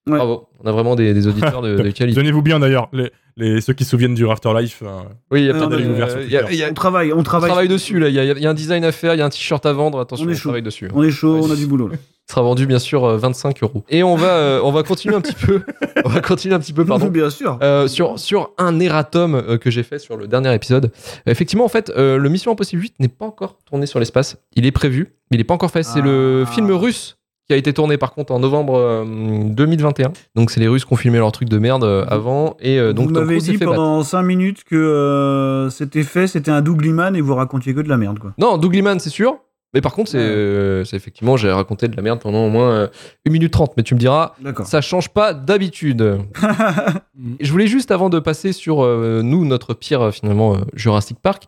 Ouais. 0.06 0.16
Bravo. 0.16 0.48
On 0.62 0.66
a 0.66 0.72
vraiment 0.72 0.96
des, 0.96 1.12
des 1.14 1.26
auditeurs 1.26 1.60
de, 1.62 1.76
de 1.76 1.90
qualité. 1.90 2.18
Tenez-vous 2.20 2.42
bien 2.42 2.58
d'ailleurs, 2.58 2.88
les, 2.92 3.10
les, 3.36 3.60
ceux 3.60 3.74
qui 3.74 3.84
se 3.84 3.90
souviennent 3.90 4.14
du 4.14 4.28
Afterlife. 4.28 4.82
euh, 4.82 5.00
Oui, 5.30 5.42
il 5.42 5.46
y 5.46 5.50
a 5.50 5.54
ouvert 5.54 6.10
sur 6.10 6.18
euh, 6.20 6.24
y 6.24 6.62
a- 6.64 6.70
On 6.70 6.74
travaille, 6.74 7.12
on 7.12 7.18
On 7.18 7.22
travaille. 7.22 7.50
travaille 7.50 7.68
dessus 7.68 7.98
là, 7.98 8.08
il 8.08 8.14
y, 8.14 8.18
a, 8.18 8.24
il 8.24 8.38
y 8.42 8.46
a 8.46 8.50
un 8.50 8.54
design 8.54 8.84
à 8.84 8.92
faire, 8.92 9.14
il 9.14 9.18
y 9.18 9.22
a 9.22 9.26
un 9.26 9.30
t-shirt 9.30 9.64
à 9.66 9.72
vendre, 9.72 10.00
attention, 10.00 10.26
On 10.26 10.30
on, 10.30 10.34
chaud. 10.34 10.48
travaille 10.50 10.62
dessus. 10.62 10.88
On 10.94 11.02
est 11.02 11.10
chaud, 11.10 11.38
on 11.42 11.50
a 11.50 11.56
du 11.56 11.66
boulot. 11.66 11.88
là. 11.88 11.96
Sera 12.30 12.42
vendu 12.42 12.64
bien 12.66 12.78
sûr 12.78 13.04
euh, 13.04 13.16
25 13.16 13.60
euros. 13.64 13.82
Et 13.88 14.04
on 14.04 14.14
va, 14.14 14.28
euh, 14.28 14.60
on 14.62 14.70
va 14.70 14.84
continuer 14.84 15.16
un 15.16 15.20
petit 15.20 15.34
peu, 15.34 15.62
on 16.04 16.08
va 16.08 16.20
continuer 16.20 16.54
un 16.54 16.60
petit 16.60 16.72
peu, 16.72 16.84
pardon. 16.84 17.06
Bien 17.10 17.28
sûr. 17.28 17.58
Euh, 17.60 17.88
sur, 17.88 18.20
sur 18.20 18.52
un 18.56 18.78
erratum 18.78 19.34
euh, 19.34 19.58
que 19.58 19.68
j'ai 19.68 19.82
fait 19.82 19.98
sur 19.98 20.16
le 20.16 20.28
dernier 20.28 20.54
épisode. 20.54 20.92
Effectivement, 21.26 21.64
en 21.64 21.68
fait, 21.68 21.90
euh, 21.96 22.18
le 22.18 22.28
Mission 22.28 22.52
Impossible 22.52 22.82
8 22.82 22.94
n'est 23.00 23.08
pas 23.08 23.26
encore 23.26 23.56
tourné 23.68 23.86
sur 23.86 23.98
l'espace. 23.98 24.36
Il 24.54 24.64
est 24.64 24.70
prévu, 24.70 25.14
mais 25.30 25.36
il 25.36 25.38
n'est 25.38 25.44
pas 25.44 25.54
encore 25.54 25.72
fait. 25.72 25.82
C'est 25.82 26.00
le 26.02 26.44
Ah. 26.46 26.50
film 26.50 26.70
russe 26.70 27.16
qui 27.48 27.54
a 27.54 27.56
été 27.56 27.72
tourné 27.72 27.96
par 27.98 28.12
contre 28.14 28.32
en 28.32 28.38
novembre 28.38 28.76
euh, 28.78 29.04
2021. 29.44 30.12
Donc 30.36 30.52
c'est 30.52 30.60
les 30.60 30.68
Russes 30.68 30.84
qui 30.84 30.92
ont 30.92 30.96
filmé 30.96 31.18
leur 31.18 31.32
truc 31.32 31.48
de 31.48 31.58
merde 31.58 31.82
euh, 31.82 32.04
avant. 32.06 32.56
Et 32.60 32.78
euh, 32.78 32.92
donc 32.92 33.08
vous 33.08 33.14
m'avez 33.14 33.38
dit 33.38 33.56
fait 33.56 33.64
battre. 33.64 33.76
pendant 33.76 34.04
5 34.04 34.22
minutes 34.22 34.62
que 34.62 34.76
euh, 34.76 35.68
c'était 35.68 36.04
fait, 36.04 36.28
c'était 36.28 36.52
un 36.52 36.60
Doug 36.62 36.80
Liman 36.80 37.16
et 37.16 37.20
vous 37.20 37.34
racontiez 37.34 37.74
que 37.74 37.80
de 37.80 37.88
la 37.88 37.96
merde, 37.96 38.20
quoi. 38.20 38.32
Non, 38.38 38.56
Doug 38.56 38.72
Liman, 38.72 39.00
c'est 39.00 39.10
sûr. 39.10 39.38
Mais 39.74 39.80
par 39.80 39.92
contre, 39.92 40.10
c'est 40.10 40.18
euh, 40.18 40.84
c'est 40.84 40.96
effectivement, 40.96 41.36
j'ai 41.36 41.50
raconté 41.50 41.86
de 41.88 41.96
la 41.96 42.02
merde 42.02 42.18
pendant 42.20 42.44
au 42.46 42.50
moins 42.50 42.70
euh, 42.70 42.88
1 43.26 43.30
minute 43.30 43.52
30. 43.52 43.76
Mais 43.76 43.82
tu 43.82 43.94
me 43.94 44.00
diras, 44.00 44.34
D'accord. 44.40 44.66
ça 44.66 44.80
change 44.80 45.10
pas 45.10 45.32
d'habitude. 45.32 46.18
Je 47.40 47.52
voulais 47.52 47.66
juste, 47.66 47.90
avant 47.90 48.08
de 48.10 48.18
passer 48.18 48.52
sur 48.52 48.82
euh, 48.82 49.22
nous, 49.22 49.44
notre 49.44 49.74
pire 49.74 50.02
euh, 50.02 50.10
finalement 50.10 50.56
Jurassic 50.74 51.18
Park, 51.20 51.44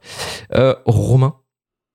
euh, 0.55 0.75
Romain. 0.85 1.35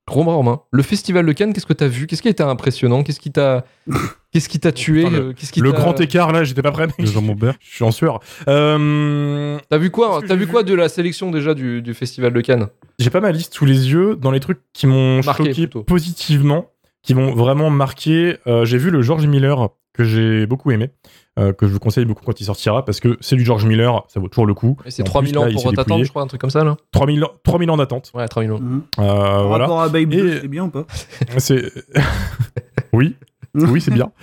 Romain, 0.07 0.33
Romain, 0.33 0.61
le 0.71 0.83
festival 0.83 1.25
de 1.25 1.31
Cannes, 1.33 1.51
qu'est-ce 1.53 1.65
que 1.65 1.73
t'as 1.73 1.87
vu? 1.87 2.07
Qu'est-ce 2.07 2.21
qui 2.21 2.29
a 2.29 2.31
été 2.31 2.43
impressionnant? 2.43 3.03
Qu'est-ce 3.03 3.19
qui 3.19 3.31
t'a, 3.31 3.65
qu'est-ce 4.31 4.47
qui 4.49 4.59
t'a 4.59 4.71
tué? 4.71 5.03
Putain, 5.03 5.15
euh, 5.15 5.33
Qu'est-ce 5.33 5.51
qui 5.51 5.59
Le 5.61 5.71
t'a- 5.71 5.77
grand 5.79 5.99
écart 5.99 6.31
là, 6.31 6.43
j'étais 6.45 6.61
pas 6.61 6.71
prêt. 6.71 6.87
Jean 6.99 7.21
Montbert. 7.21 7.55
Je 7.61 7.75
suis 7.75 7.83
en 7.83 7.91
sueur. 7.91 8.19
Euh, 8.47 9.57
T'as 9.69 9.77
vu 9.77 9.89
quoi 9.91 10.19
T'as 10.21 10.27
j'ai 10.29 10.35
vu 10.35 10.45
vu 10.45 10.51
quoi 10.51 10.63
de 10.63 10.73
la 10.73 10.89
sélection 10.89 11.31
déjà 11.31 11.53
du, 11.53 11.81
du 11.81 11.93
festival 11.93 12.33
de 12.33 12.41
Cannes? 12.41 12.67
J'ai 12.99 13.09
pas 13.09 13.19
ma 13.21 13.31
liste 13.31 13.53
sous 13.53 13.65
les 13.65 13.91
yeux 13.91 14.15
dans 14.15 14.31
les 14.31 14.39
trucs 14.39 14.59
qui 14.73 14.87
m'ont 14.87 15.21
Marqué, 15.23 15.43
choqué 15.45 15.53
plutôt. 15.67 15.83
positivement, 15.83 16.71
qui 17.03 17.13
m'ont 17.13 17.33
vraiment 17.35 17.69
marqué. 17.69 18.37
Euh, 18.47 18.65
j'ai 18.65 18.77
vu 18.77 18.89
le 18.91 19.01
George 19.01 19.25
Miller 19.27 19.69
que 19.97 20.03
j'ai 20.05 20.45
beaucoup 20.45 20.71
aimé, 20.71 20.91
euh, 21.39 21.51
que 21.51 21.67
je 21.67 21.73
vous 21.73 21.79
conseille 21.79 22.05
beaucoup 22.05 22.23
quand 22.23 22.39
il 22.39 22.45
sortira 22.45 22.85
parce 22.85 22.99
que 23.01 23.17
c'est 23.19 23.35
du 23.35 23.43
George 23.43 23.65
Miller, 23.65 24.05
ça 24.07 24.19
vaut 24.21 24.27
toujours 24.29 24.45
le 24.45 24.53
coup. 24.53 24.77
Et 24.85 24.91
C'est 24.91 25.01
En 25.01 25.05
3000 25.05 25.31
plus, 25.33 25.39
ans 25.39 25.45
là, 25.45 25.51
pour 25.51 25.73
t'attendre, 25.73 26.03
je 26.05 26.09
crois, 26.09 26.21
un 26.21 26.27
truc 26.27 26.39
comme 26.39 26.49
ça 26.49 26.63
là 26.63 26.77
3000 26.91 27.23
ans, 27.25 27.31
3000 27.43 27.69
ans 27.71 27.77
d'attente. 27.77 28.11
Ouais, 28.13 28.27
3000 28.27 28.51
ans. 28.53 28.59
Euh, 28.61 28.79
Par 28.95 29.47
voilà. 29.47 29.63
rapport 29.65 29.81
à 29.81 29.89
Babe 29.89 30.13
Et- 30.13 30.39
c'est 30.41 30.47
bien 30.47 30.63
ou 30.65 30.69
pas 30.69 30.85
C'est 31.37 31.71
oui. 32.93 33.15
Oui, 33.55 33.81
c'est 33.81 33.91
bien. 33.91 34.11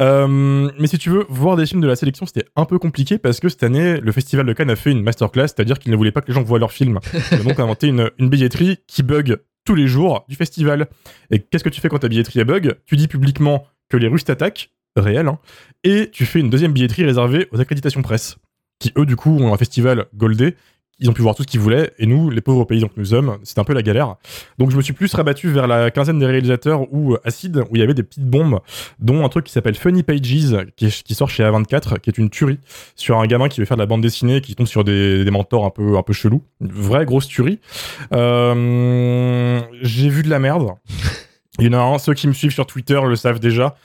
Euh, 0.00 0.68
mais 0.80 0.88
si 0.88 0.98
tu 0.98 1.10
veux 1.10 1.24
voir 1.28 1.56
des 1.56 1.64
films 1.64 1.80
de 1.80 1.86
la 1.86 1.94
sélection, 1.94 2.26
c'était 2.26 2.44
un 2.56 2.64
peu 2.64 2.78
compliqué 2.80 3.18
parce 3.18 3.38
que 3.38 3.48
cette 3.48 3.62
année, 3.62 4.00
le 4.00 4.10
Festival 4.10 4.44
de 4.44 4.52
Cannes 4.52 4.68
a 4.70 4.74
fait 4.76 4.90
une 4.90 5.00
masterclass, 5.02 5.46
c'est-à-dire 5.46 5.78
qu'il 5.78 5.92
ne 5.92 5.96
voulait 5.96 6.10
pas 6.10 6.20
que 6.22 6.26
les 6.26 6.34
gens 6.34 6.42
voient 6.42 6.58
leurs 6.58 6.72
films. 6.72 6.98
Il 7.30 7.38
a 7.40 7.42
donc 7.44 7.60
inventé 7.60 7.86
une, 7.86 8.10
une 8.18 8.28
billetterie 8.28 8.78
qui 8.88 9.04
bug 9.04 9.38
tous 9.64 9.76
les 9.76 9.86
jours 9.86 10.24
du 10.28 10.34
festival. 10.34 10.88
Et 11.30 11.38
qu'est-ce 11.38 11.62
que 11.62 11.68
tu 11.68 11.80
fais 11.80 11.88
quand 11.88 12.00
ta 12.00 12.08
billetterie 12.08 12.40
est 12.40 12.44
bug? 12.44 12.74
Tu 12.84 12.96
dis 12.96 13.06
publiquement 13.06 13.64
que 13.88 13.96
les 13.96 14.08
Russes 14.08 14.24
t'attaquent, 14.24 14.70
réel, 14.96 15.28
hein, 15.28 15.38
et 15.84 16.10
tu 16.12 16.24
fais 16.26 16.40
une 16.40 16.50
deuxième 16.50 16.72
billetterie 16.72 17.04
réservée 17.04 17.48
aux 17.52 17.60
accréditations 17.60 18.02
presse, 18.02 18.36
qui 18.78 18.92
eux, 18.98 19.06
du 19.06 19.16
coup, 19.16 19.36
ont 19.38 19.52
un 19.54 19.56
festival 19.56 20.06
goldé. 20.14 20.54
Ils 20.98 21.10
ont 21.10 21.12
pu 21.12 21.20
voir 21.20 21.34
tout 21.34 21.42
ce 21.42 21.46
qu'ils 21.46 21.60
voulaient, 21.60 21.92
et 21.98 22.06
nous, 22.06 22.30
les 22.30 22.40
pauvres 22.40 22.64
paysans 22.64 22.88
que 22.88 22.94
nous 22.96 23.04
sommes, 23.04 23.36
c'était 23.42 23.60
un 23.60 23.64
peu 23.64 23.74
la 23.74 23.82
galère. 23.82 24.14
Donc 24.56 24.70
je 24.70 24.78
me 24.78 24.80
suis 24.80 24.94
plus 24.94 25.12
rabattu 25.12 25.48
vers 25.50 25.66
la 25.66 25.90
quinzaine 25.90 26.18
des 26.18 26.24
réalisateurs 26.24 26.90
ou 26.90 27.12
euh, 27.12 27.20
Acide, 27.22 27.58
où 27.68 27.76
il 27.76 27.80
y 27.80 27.82
avait 27.82 27.92
des 27.92 28.02
petites 28.02 28.24
bombes, 28.24 28.60
dont 28.98 29.22
un 29.22 29.28
truc 29.28 29.44
qui 29.44 29.52
s'appelle 29.52 29.74
Funny 29.74 30.02
Pages, 30.02 30.20
qui, 30.74 30.86
est- 30.86 31.02
qui 31.02 31.14
sort 31.14 31.28
chez 31.28 31.42
A24, 31.44 32.00
qui 32.00 32.08
est 32.08 32.16
une 32.16 32.30
tuerie, 32.30 32.58
sur 32.94 33.18
un 33.18 33.26
gamin 33.26 33.50
qui 33.50 33.60
veut 33.60 33.66
faire 33.66 33.76
de 33.76 33.82
la 33.82 33.86
bande 33.86 34.00
dessinée, 34.00 34.40
qui 34.40 34.54
tombe 34.54 34.66
sur 34.66 34.84
des, 34.84 35.22
des 35.26 35.30
mentors 35.30 35.66
un 35.66 35.70
peu, 35.70 35.98
un 35.98 36.02
peu 36.02 36.14
chelous. 36.14 36.42
Une 36.62 36.72
vraie 36.72 37.04
grosse 37.04 37.28
tuerie. 37.28 37.60
Euh, 38.14 39.60
J'ai 39.82 40.08
vu 40.08 40.22
de 40.22 40.30
la 40.30 40.38
merde. 40.38 40.70
Il 41.58 41.66
y 41.66 41.68
en 41.68 41.72
a 41.74 41.78
un, 41.82 41.98
ceux 41.98 42.14
qui 42.14 42.26
me 42.28 42.32
suivent 42.32 42.52
sur 42.52 42.66
Twitter 42.66 43.00
le 43.06 43.16
savent 43.16 43.38
déjà. 43.40 43.76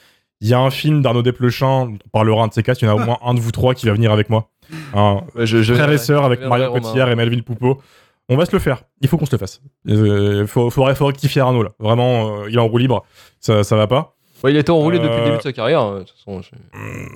Il 0.42 0.48
y 0.50 0.54
a 0.54 0.60
un 0.60 0.72
film 0.72 1.02
d'Arnaud 1.02 1.22
Desplechin, 1.22 1.68
on 1.94 1.98
parlera 2.12 2.44
un 2.44 2.48
de 2.48 2.54
ces 2.54 2.64
quatre, 2.64 2.82
il 2.82 2.86
y 2.86 2.88
en 2.90 2.98
a 2.98 3.02
au 3.02 3.06
moins 3.06 3.18
un 3.24 3.34
de 3.36 3.40
vous 3.40 3.52
trois 3.52 3.74
qui 3.76 3.86
va 3.86 3.94
venir 3.94 4.12
avec 4.12 4.30
moi. 4.30 4.50
Je, 5.36 5.62
je 5.62 5.74
frère 5.74 5.92
et 5.92 5.98
sœur 5.98 6.26
avec 6.26 6.42
Marion. 6.42 6.74
Cotillard 6.74 7.10
et 7.10 7.16
Melville 7.16 7.44
Poupeau. 7.44 7.80
On 8.30 8.38
va 8.38 8.46
se 8.46 8.52
le 8.54 8.60
faire. 8.60 8.84
Il 9.02 9.08
faut 9.10 9.18
qu'on 9.18 9.26
se 9.26 9.32
le 9.34 9.38
fasse. 9.38 9.62
Il 9.86 10.46
faut, 10.48 10.70
faudrait, 10.70 10.96
faut 10.96 11.06
rectifier 11.06 11.42
Arnaud 11.42 11.64
là. 11.64 11.72
Vraiment, 11.80 12.44
euh, 12.44 12.50
il 12.50 12.56
est 12.56 12.60
en 12.60 12.68
roue 12.68 12.78
libre. 12.78 13.04
Ça, 13.40 13.64
ça 13.64 13.76
va 13.76 13.88
pas. 13.88 14.16
Ouais, 14.44 14.52
il 14.54 14.58
était 14.58 14.70
enroulé 14.72 14.98
depuis 15.00 15.10
le 15.16 15.22
Euh, 15.22 15.26
début 15.26 15.38
de 15.38 15.42
sa 15.44 15.54
carrière. 15.54 15.82
euh, 15.84 16.00
de 16.00 16.04
toute 16.06 16.18
façon, 16.18 16.42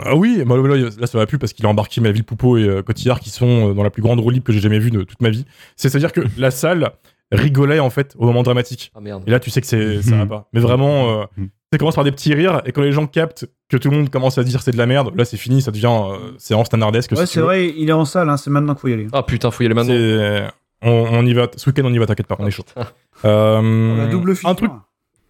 Ah 0.03 0.15
oui, 0.15 0.43
bah, 0.45 0.55
là, 0.57 0.75
là, 0.99 1.07
ça 1.07 1.17
va 1.17 1.25
plus 1.25 1.39
parce 1.39 1.53
qu'il 1.53 1.65
a 1.65 1.69
embarqué 1.69 2.01
Melville 2.01 2.23
Poupeau 2.25 2.57
et 2.57 2.63
euh, 2.67 2.81
Cotillard 2.83 3.19
qui 3.19 3.29
sont 3.29 3.69
euh, 3.69 3.73
dans 3.73 3.81
la 3.83 3.89
plus 3.89 4.01
grande 4.03 4.19
roue 4.19 4.29
libre 4.29 4.45
que 4.45 4.51
j'ai 4.53 4.59
jamais 4.59 4.77
vue 4.79 4.91
de 4.91 5.03
toute 5.03 5.21
ma 5.21 5.29
vie. 5.29 5.45
C'est-à-dire 5.77 6.11
que 6.11 6.21
la 6.37 6.51
salle 6.51 6.91
rigolait 7.31 7.79
en 7.79 7.89
fait 7.89 8.13
au 8.19 8.25
moment 8.25 8.43
dramatique. 8.43 8.91
Ah 8.93 8.99
merde. 8.99 9.23
Et 9.25 9.31
là, 9.31 9.39
tu 9.39 9.49
sais 9.49 9.61
que 9.61 10.01
ça 10.01 10.15
va 10.17 10.25
pas. 10.27 10.49
Mais 10.53 10.59
vraiment, 10.59 11.21
euh, 11.21 11.23
Mhm. 11.37 11.49
Ça 11.75 11.79
commence 11.79 11.95
par 11.95 12.03
des 12.03 12.11
petits 12.11 12.33
rires 12.33 12.61
et 12.65 12.71
quand 12.71 12.81
les 12.81 12.91
gens 12.91 13.05
captent 13.07 13.45
que 13.69 13.77
tout 13.77 13.89
le 13.89 13.97
monde 13.97 14.09
commence 14.09 14.37
à 14.37 14.43
dire 14.43 14.61
c'est 14.61 14.71
de 14.71 14.77
la 14.77 14.85
merde, 14.85 15.11
là 15.15 15.25
c'est 15.25 15.37
fini, 15.37 15.61
ça 15.61 15.71
devient 15.71 15.87
euh, 15.91 16.31
séance 16.37 16.67
standardesque. 16.67 17.11
Ouais, 17.11 17.25
si 17.25 17.33
c'est 17.33 17.39
veux. 17.39 17.45
vrai, 17.45 17.73
il 17.75 17.89
est 17.89 17.93
en 17.93 18.05
salle, 18.05 18.29
hein, 18.29 18.37
c'est 18.37 18.49
maintenant 18.49 18.73
qu'il 18.73 18.81
faut 18.81 18.87
y 18.89 18.93
aller. 18.93 19.07
Ah 19.13 19.23
putain, 19.23 19.51
faut 19.51 19.63
y 19.63 19.65
aller 19.65 19.75
maintenant. 19.75 19.93
C'est- 19.93 20.47
On, 20.81 20.91
on 20.91 21.25
y 21.25 21.33
va. 21.33 21.47
Ce 21.55 21.67
week-end, 21.69 21.83
on 21.85 21.93
y 21.93 21.97
va, 21.97 22.05
t'inquiète 22.05 22.27
pas, 22.27 22.35
on 22.39 22.45
est 22.47 22.51
chaud. 22.51 22.63
Putain. 22.63 22.87
Euh, 23.23 24.07
double 24.11 24.35
un 24.43 24.55
truc 24.55 24.71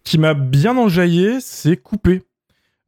qui 0.04 0.18
m'a 0.18 0.34
bien 0.34 0.76
enjaillé, 0.76 1.38
c'est 1.40 1.76
Coupé. 1.76 2.22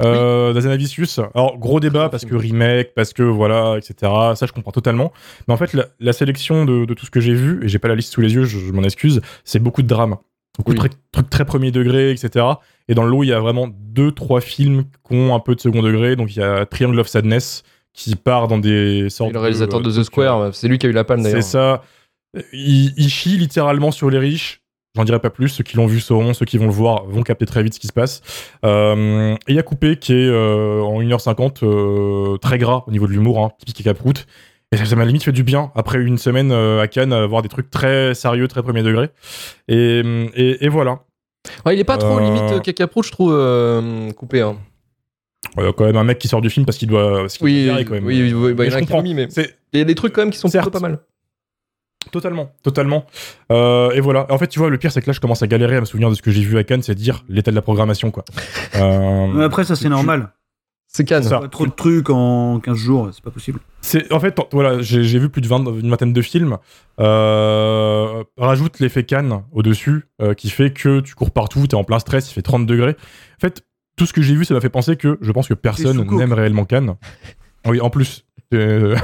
Euh, 0.00 0.52
d'Azanavicius. 0.52 1.18
Alors, 1.34 1.58
gros 1.58 1.80
débat 1.80 2.08
parce 2.08 2.24
que 2.24 2.36
remake, 2.36 2.92
parce 2.94 3.12
que 3.12 3.24
voilà, 3.24 3.76
etc. 3.78 3.94
Ça, 4.36 4.46
je 4.46 4.52
comprends 4.52 4.70
totalement. 4.70 5.12
Mais 5.48 5.54
en 5.54 5.56
fait, 5.56 5.72
la, 5.72 5.86
la 5.98 6.12
sélection 6.12 6.64
de, 6.64 6.84
de 6.84 6.94
tout 6.94 7.04
ce 7.04 7.10
que 7.10 7.18
j'ai 7.18 7.34
vu, 7.34 7.64
et 7.64 7.68
j'ai 7.68 7.80
pas 7.80 7.88
la 7.88 7.96
liste 7.96 8.12
sous 8.12 8.20
les 8.20 8.32
yeux, 8.32 8.44
je, 8.44 8.58
je 8.60 8.72
m'en 8.72 8.82
excuse, 8.84 9.20
c'est 9.42 9.58
beaucoup 9.58 9.82
de 9.82 9.88
drame. 9.88 10.16
Beaucoup 10.58 10.74
de 10.74 10.80
Oui. 10.80 10.90
trucs, 11.12 11.30
très 11.30 11.44
premier 11.44 11.70
degré, 11.70 12.10
etc. 12.10 12.44
Et 12.88 12.94
dans 12.94 13.04
le 13.04 13.10
lot, 13.10 13.22
il 13.22 13.28
y 13.28 13.32
a 13.32 13.40
vraiment 13.40 13.68
deux, 13.72 14.10
trois 14.12 14.40
films 14.40 14.84
qui 15.08 15.14
ont 15.14 15.34
un 15.34 15.40
peu 15.40 15.54
de 15.54 15.60
second 15.60 15.82
degré. 15.82 16.16
Donc, 16.16 16.34
il 16.34 16.40
y 16.40 16.42
a 16.42 16.66
Triangle 16.66 16.98
of 17.00 17.08
Sadness 17.08 17.62
qui 17.92 18.14
part 18.16 18.48
dans 18.48 18.58
des 18.58 19.08
sortes 19.10 19.30
Et 19.30 19.34
le 19.34 19.40
réalisateur 19.40 19.80
de, 19.80 19.90
de 19.90 20.00
The 20.00 20.04
Square, 20.04 20.54
c'est 20.54 20.68
lui 20.68 20.78
qui 20.78 20.86
a 20.86 20.88
eu 20.88 20.92
la 20.92 21.04
palme 21.04 21.22
d'ailleurs. 21.22 21.42
c'est 21.42 21.48
ça. 21.50 21.82
Il, 22.52 22.92
il 22.96 23.08
chie 23.08 23.36
littéralement 23.38 23.90
sur 23.90 24.10
les 24.10 24.18
riches. 24.18 24.60
J'en 24.96 25.04
dirai 25.04 25.20
pas 25.20 25.30
plus. 25.30 25.48
Ceux 25.48 25.64
qui 25.64 25.76
l'ont 25.76 25.86
vu 25.86 26.00
sauront. 26.00 26.34
Ceux 26.34 26.44
qui 26.46 26.58
vont 26.58 26.66
le 26.66 26.72
voir 26.72 27.04
vont 27.04 27.22
capter 27.22 27.46
très 27.46 27.62
vite 27.62 27.74
ce 27.74 27.80
qui 27.80 27.86
se 27.86 27.92
passe. 27.92 28.20
Euh, 28.64 29.34
et 29.46 29.52
il 29.52 29.54
y 29.54 29.58
a 29.58 29.62
Coupé 29.62 29.96
qui 29.96 30.12
est 30.12 30.26
euh, 30.28 30.80
en 30.82 31.00
1h50 31.00 31.58
euh, 31.62 32.36
très 32.38 32.58
gras 32.58 32.84
au 32.86 32.90
niveau 32.90 33.06
de 33.06 33.12
l'humour, 33.12 33.38
hein, 33.44 33.52
typique 33.58 33.80
et 33.80 33.84
caproute. 33.84 34.26
Et 34.72 34.76
ça 34.76 34.84
ça 34.84 34.96
m'a 34.96 35.04
limite 35.06 35.24
fait 35.24 35.32
du 35.32 35.42
bien 35.44 35.72
après 35.74 35.98
une 35.98 36.18
semaine 36.18 36.52
euh, 36.52 36.80
à 36.82 36.88
Cannes, 36.88 37.12
à 37.12 37.26
voir 37.26 37.42
des 37.42 37.48
trucs 37.48 37.70
très 37.70 38.14
sérieux, 38.14 38.48
très 38.48 38.62
premier 38.62 38.82
degré. 38.82 39.08
Et, 39.68 40.00
et, 40.34 40.64
et 40.64 40.68
voilà. 40.68 41.00
Ouais, 41.64 41.74
il 41.74 41.80
est 41.80 41.84
pas 41.84 41.96
trop 41.96 42.18
Euh, 42.18 42.20
limite 42.20 42.52
euh, 42.52 42.60
caca 42.60 42.86
prout, 42.86 43.06
je 43.06 43.10
trouve, 43.12 43.32
euh, 43.34 44.10
coupé. 44.12 44.42
Hein. 44.42 44.56
Euh, 45.56 45.72
quand 45.72 45.84
même 45.86 45.96
un 45.96 46.04
mec 46.04 46.18
qui 46.18 46.28
sort 46.28 46.42
du 46.42 46.50
film 46.50 46.66
parce 46.66 46.76
qu'il 46.76 46.88
doit. 46.88 47.20
parce 47.22 47.38
Oui, 47.40 47.64
doit 47.64 47.76
oui, 47.76 47.84
virer, 47.84 47.84
quand 47.86 47.94
même. 47.94 48.04
oui, 48.04 48.20
oui, 48.22 48.32
oui, 48.34 48.52
bah, 48.54 48.64
il 48.64 48.70
y 48.70 48.74
a 48.74 48.78
je 48.78 48.78
qui 48.78 48.82
ont 48.84 48.86
comprends. 48.96 49.02
mis, 49.02 49.14
mais 49.14 49.28
C'est 49.30 49.56
il 49.72 49.78
y 49.78 49.82
a 49.82 49.84
des 49.86 49.94
trucs 49.94 50.12
quand 50.12 50.20
même 50.22 50.30
qui 50.30 50.38
sont 50.38 50.48
Certes. 50.48 50.64
plutôt 50.66 50.78
pas 50.80 50.86
mal. 50.88 50.98
totalement, 52.12 52.52
totalement. 52.62 53.06
Euh, 53.52 53.90
et 53.92 54.00
voilà. 54.00 54.26
En 54.30 54.36
fait, 54.36 54.48
tu 54.48 54.58
vois, 54.58 54.68
le 54.68 54.76
pire, 54.78 54.92
c'est 54.92 55.00
que 55.00 55.06
là, 55.06 55.12
je 55.14 55.20
commence 55.20 55.42
à 55.42 55.46
galérer 55.46 55.76
à 55.76 55.80
me 55.80 55.86
souvenir 55.86 56.10
de 56.10 56.14
ce 56.14 56.20
que 56.22 56.30
j'ai 56.30 56.42
vu 56.42 56.58
à 56.58 56.64
Cannes, 56.64 56.82
c'est 56.82 56.94
dire 56.94 57.24
l'état 57.28 57.50
de 57.50 57.56
la 57.56 57.62
programmation, 57.62 58.10
quoi. 58.10 58.24
Euh, 58.76 59.26
Mais 59.28 59.44
après, 59.44 59.64
ça, 59.64 59.76
c'est 59.76 59.88
normal. 59.88 60.30
C'est 60.90 61.04
Cannes. 61.04 61.22
Ça. 61.22 61.38
Pas 61.40 61.48
trop 61.48 61.66
de 61.66 61.70
trucs 61.72 62.08
en 62.10 62.60
15 62.60 62.76
jours, 62.76 63.10
c'est 63.12 63.22
pas 63.22 63.30
possible. 63.30 63.60
C'est 63.82 64.10
en 64.12 64.18
fait 64.20 64.36
voilà, 64.52 64.80
j'ai 64.80 65.18
vu 65.18 65.28
plus 65.28 65.42
de 65.42 65.46
20, 65.46 65.78
une 65.80 65.90
vingtaine 65.90 66.12
de 66.14 66.22
films. 66.22 66.56
Euh, 66.98 68.24
rajoute 68.36 68.80
l'effet 68.80 69.04
Cannes 69.04 69.42
au-dessus 69.52 70.06
euh, 70.22 70.34
qui 70.34 70.50
fait 70.50 70.72
que 70.72 71.00
tu 71.00 71.14
cours 71.14 71.30
partout, 71.30 71.66
t'es 71.66 71.74
en 71.74 71.84
plein 71.84 71.98
stress, 71.98 72.30
il 72.30 72.34
fait 72.34 72.42
30 72.42 72.66
degrés. 72.66 72.96
En 73.36 73.40
fait, 73.40 73.62
tout 73.96 74.06
ce 74.06 74.12
que 74.12 74.22
j'ai 74.22 74.34
vu, 74.34 74.44
ça 74.44 74.54
m'a 74.54 74.60
fait 74.60 74.70
penser 74.70 74.96
que 74.96 75.18
je 75.20 75.30
pense 75.32 75.46
que 75.48 75.54
personne 75.54 76.04
n'aime 76.16 76.32
réellement 76.32 76.64
Cannes. 76.64 76.94
Ah 77.64 77.70
Oui, 77.70 77.80
en 77.80 77.90
plus. 77.90 78.24
euh, 78.54 78.96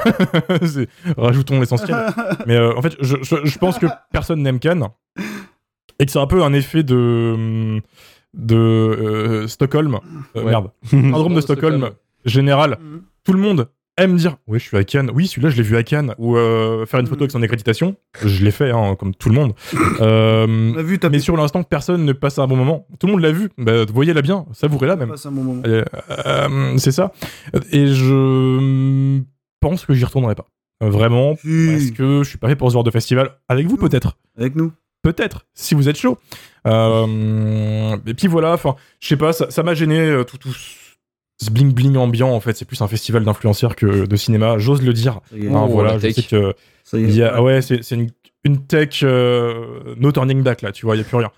rajoutons 1.17 1.59
l'essentiel. 1.59 1.95
Mais 2.47 2.55
euh, 2.55 2.75
en 2.75 2.81
fait, 2.81 2.95
je, 2.99 3.17
je- 3.21 3.45
je 3.45 3.57
pense 3.59 3.77
que 3.77 3.85
personne 4.11 4.41
n'aime 4.41 4.57
Cannes 4.59 4.87
et 5.99 6.05
que 6.07 6.11
c'est 6.11 6.19
un 6.19 6.25
peu 6.25 6.43
un 6.43 6.51
effet 6.53 6.81
de 6.83 7.79
de 8.35 8.55
euh, 8.55 9.47
Stockholm. 9.47 9.95
Euh, 10.35 10.43
Ouais. 10.43 10.49
Merde. 10.51 10.71
Syndrome 10.83 11.35
de 11.35 11.41
Stockholm. 11.41 11.77
Stockholm. 11.79 11.95
général. 12.25 12.77
Mhm. 12.81 13.01
tout 13.23 13.33
le 13.33 13.39
monde 13.39 13.69
aime 13.97 14.17
dire 14.17 14.35
ouais 14.47 14.59
je 14.59 14.65
suis 14.65 14.75
à 14.75 14.83
Cannes. 14.83 15.09
Oui 15.13 15.25
celui-là 15.27 15.49
je 15.49 15.55
l'ai 15.57 15.63
vu 15.63 15.77
à 15.77 15.83
Cannes 15.83 16.13
ou 16.17 16.35
euh, 16.35 16.85
faire 16.85 16.99
une 16.99 17.07
photo 17.07 17.23
avec 17.23 17.31
son 17.31 17.41
accréditation. 17.41 17.95
Je 18.25 18.43
l'ai 18.43 18.51
fait 18.51 18.71
hein, 18.71 18.95
comme 18.99 19.15
tout 19.15 19.29
le 19.29 19.35
monde. 19.35 19.53
Euh, 20.01 20.73
On 20.75 20.77
a 20.77 20.83
vu 20.83 20.99
mais 21.09 21.19
sur 21.19 21.37
l'instant 21.37 21.63
personne 21.63 22.03
ne 22.03 22.11
passe 22.13 22.37
un 22.39 22.47
bon 22.47 22.57
moment. 22.57 22.87
Tout 22.99 23.07
le 23.07 23.13
monde 23.13 23.21
l'a 23.21 23.31
vu. 23.31 23.49
Bah, 23.57 23.85
voyez-la 23.85 24.21
bien. 24.21 24.45
Savourez-la 24.51 24.97
même. 24.97 25.09
Passe 25.09 25.25
un 25.27 25.31
bon 25.31 25.43
moment. 25.43 25.61
Euh, 25.65 25.85
euh, 26.27 26.77
c'est 26.77 26.91
ça. 26.91 27.13
Et 27.71 27.87
je 27.87 29.21
pense 29.61 29.85
que 29.85 29.93
j'y 29.93 30.03
retournerai 30.03 30.35
pas. 30.35 30.47
Vraiment 30.81 31.35
parce 31.35 31.91
que 31.91 32.21
je 32.23 32.27
suis 32.27 32.37
pas 32.37 32.49
fait 32.49 32.57
pour 32.57 32.69
ce 32.69 32.73
genre 32.73 32.83
de 32.83 32.91
festival. 32.91 33.31
Avec 33.47 33.65
vous 33.67 33.77
peut-être. 33.77 34.17
Avec 34.37 34.55
nous. 34.55 34.73
Peut-être 35.05 35.45
si 35.53 35.75
vous 35.75 35.87
êtes 35.89 35.97
chaud 35.97 36.17
Euh, 36.67 37.95
et 38.07 38.13
puis 38.15 38.27
voilà 38.27 38.53
enfin 38.53 38.75
je 38.99 39.07
sais 39.07 39.17
pas 39.17 39.33
ça 39.33 39.51
ça 39.51 39.61
m'a 39.63 39.75
gêné 39.75 39.99
euh, 39.99 40.23
tout 40.23 40.37
tout 40.39 40.53
ce 41.43 41.51
bling 41.51 41.71
bling 41.73 41.95
ambiant 41.95 42.31
en 42.31 42.39
fait 42.39 42.55
c'est 42.57 42.65
plus 42.65 42.81
un 42.81 42.87
festival 42.87 43.23
d'influenceurs 43.23 43.75
que 43.75 44.05
de 44.07 44.15
cinéma 44.15 44.57
j'ose 44.57 44.81
le 44.81 44.93
dire 44.93 45.19
est. 45.35 45.43
Non, 45.43 45.65
Oh, 45.65 45.67
voilà 45.67 45.99
je 45.99 46.09
sais 46.09 46.23
que 46.23 46.53
Ça 46.83 46.97
y 46.97 47.03
est. 47.03 47.07
il 47.07 47.15
y 47.15 47.21
a, 47.23 47.33
ah 47.35 47.43
ouais 47.43 47.61
c'est 47.61 47.83
c'est 47.83 47.95
une, 47.95 48.09
une 48.45 48.65
tech 48.65 49.01
euh, 49.03 49.93
no 49.97 50.11
turning 50.11 50.41
back 50.41 50.63
là 50.63 50.71
tu 50.71 50.85
vois 50.87 50.95
il 50.95 50.99
y 50.99 51.01
a 51.01 51.05
plus 51.05 51.17
rien. 51.17 51.31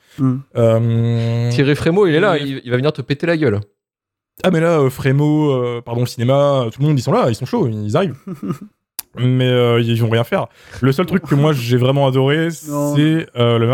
Euh, 0.56 1.50
Thierry 1.52 1.76
Frémaux, 1.76 2.08
il 2.08 2.16
est 2.16 2.20
là, 2.22 2.38
il, 2.38 2.62
il 2.64 2.72
va 2.72 2.78
venir 2.78 2.94
te 2.94 3.02
péter 3.02 3.26
la 3.28 3.36
gueule. 3.38 3.60
ah 4.44 4.52
mais 4.52 4.62
là 4.62 4.80
euh, 4.80 4.90
Frémo 4.90 5.52
euh, 5.52 5.82
pardon 5.82 6.06
cinéma 6.06 6.68
tout 6.72 6.80
le 6.82 6.88
monde 6.88 6.98
ils 7.00 7.04
sont 7.04 7.12
là 7.12 7.26
ils 7.30 7.36
sont 7.36 7.46
chauds 7.46 7.68
ils 7.68 7.98
arrivent 7.98 8.16
mais 9.20 9.48
euh, 9.48 9.82
ils 9.82 10.02
vont 10.02 10.10
rien 10.10 10.24
faire. 10.24 10.48
Le 10.82 10.92
seul 10.92 11.06
truc 11.06 11.24
que 11.24 11.36
moi 11.36 11.54
j'ai 11.58 11.78
vraiment 11.78 12.08
adoré 12.08 12.50
c'est 12.52 13.28
euh, 13.36 13.58
le, 13.58 13.68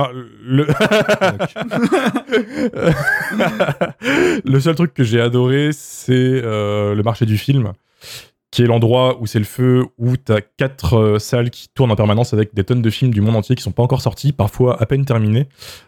le... 0.46 0.68
le 4.46 4.60
seul 4.60 4.76
truc 4.76 4.94
que 4.94 5.04
j'ai 5.04 5.22
adoré, 5.22 5.70
c'est 5.72 6.14
euh, 6.14 6.96
le 6.96 7.04
marché 7.04 7.26
du 7.26 7.38
film, 7.38 7.74
qui 8.54 8.62
est 8.62 8.68
l'endroit 8.68 9.18
où 9.20 9.26
c'est 9.26 9.40
le 9.40 9.46
feu, 9.46 9.88
où 9.98 10.16
t'as 10.16 10.40
quatre 10.42 10.94
euh, 10.96 11.18
salles 11.18 11.50
qui 11.50 11.70
tournent 11.74 11.90
en 11.90 11.96
permanence 11.96 12.36
avec 12.36 12.54
des 12.54 12.64
tonnes 12.64 12.84
de 12.84 12.90
films 12.92 13.12
du 13.12 13.20
monde 13.20 13.36
entier 13.36 13.56
qui 13.56 13.64
sont 13.64 13.72
pas 13.72 13.82
encore 13.82 14.04
sortis, 14.04 14.32
parfois 14.32 14.80
à 14.80 14.86
peine 14.86 15.06
terminés, 15.06 15.48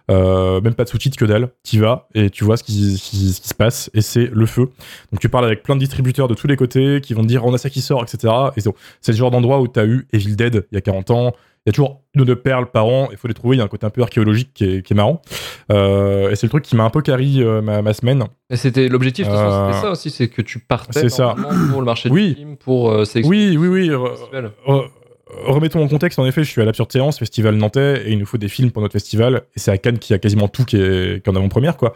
euh, 0.09 0.59
même 0.61 0.73
pas 0.73 0.83
de 0.83 0.89
sous-titres 0.89 1.15
que 1.15 1.25
dalle. 1.25 1.49
T'y 1.61 1.77
vas 1.77 2.07
et 2.15 2.31
tu 2.31 2.43
vois 2.43 2.57
ce 2.57 2.63
qui, 2.63 2.97
se 2.97 3.53
passe, 3.53 3.91
et 3.93 4.01
c'est 4.01 4.31
le 4.33 4.47
feu. 4.47 4.71
Donc 5.11 5.19
tu 5.21 5.29
parles 5.29 5.45
avec 5.45 5.61
plein 5.61 5.75
de 5.75 5.79
distributeurs 5.79 6.27
de 6.27 6.33
tous 6.33 6.47
les 6.47 6.55
côtés 6.55 7.01
qui 7.01 7.13
vont 7.13 7.23
dire 7.23 7.45
on 7.45 7.53
a 7.53 7.59
ça 7.59 7.69
qui 7.69 7.81
sort, 7.81 8.01
etc. 8.01 8.33
Et 8.57 8.61
c'est 8.61 9.11
le 9.11 9.17
genre 9.17 9.29
d'endroit 9.29 9.61
où 9.61 9.67
t'as 9.67 9.85
eu 9.85 10.07
Evil 10.11 10.35
Dead 10.35 10.65
il 10.71 10.75
y 10.75 10.77
a 10.79 10.81
40 10.81 11.11
ans. 11.11 11.33
Il 11.65 11.69
y 11.69 11.71
a 11.71 11.73
toujours 11.73 12.03
une 12.13 12.21
ou 12.21 12.25
deux 12.25 12.35
perles 12.35 12.67
par 12.69 12.85
an, 12.85 13.07
il 13.11 13.17
faut 13.17 13.27
les 13.27 13.33
trouver, 13.33 13.55
il 13.55 13.59
y 13.59 13.61
a 13.61 13.65
un 13.65 13.67
côté 13.67 13.87
un 13.87 13.89
peu 13.89 14.03
archéologique 14.03 14.51
qui 14.53 14.65
est, 14.65 14.81
qui 14.85 14.93
est 14.93 14.95
marrant. 14.95 15.21
Euh, 15.71 16.29
et 16.29 16.35
c'est 16.35 16.45
le 16.45 16.51
truc 16.51 16.63
qui 16.63 16.75
m'a 16.75 16.83
un 16.83 16.91
peu 16.91 17.01
carry 17.01 17.41
euh, 17.41 17.61
ma, 17.63 17.81
ma 17.81 17.93
semaine. 17.93 18.23
Et 18.51 18.55
c'était 18.55 18.87
l'objectif, 18.87 19.25
façon, 19.25 19.39
Euh, 19.41 19.67
c'était 19.71 19.81
ça 19.81 19.91
aussi, 19.91 20.11
c'est 20.11 20.27
que 20.27 20.43
tu 20.43 20.59
partais 20.59 20.99
c'est 21.01 21.09
ça. 21.09 21.33
pour 21.71 21.79
le 21.81 21.85
marché 21.85 22.09
Oui. 22.11 22.29
du 22.29 22.35
film, 22.35 22.57
pour 22.57 22.91
euh, 22.91 23.03
Oui, 23.23 23.57
oui, 23.57 23.67
oui. 23.67 23.89
re- 23.89 24.89
remettons 25.43 25.83
en 25.83 25.87
contexte, 25.87 26.19
en 26.19 26.25
effet, 26.27 26.43
je 26.43 26.51
suis 26.51 26.61
à 26.61 26.65
l'Absurde 26.65 26.91
Séance, 26.91 27.17
festival 27.17 27.55
nantais, 27.55 28.03
et 28.07 28.11
il 28.11 28.19
nous 28.19 28.27
faut 28.27 28.37
des 28.37 28.47
films 28.47 28.69
pour 28.69 28.83
notre 28.83 28.93
festival. 28.93 29.41
Et 29.55 29.59
c'est 29.59 29.71
à 29.71 29.79
Cannes 29.79 29.97
qui 29.97 30.13
a 30.13 30.19
quasiment 30.19 30.47
tout 30.47 30.65
qui 30.65 30.77
est, 30.77 31.23
qui 31.23 31.29
est 31.29 31.33
en 31.33 31.35
avant-première, 31.35 31.77
quoi. 31.77 31.95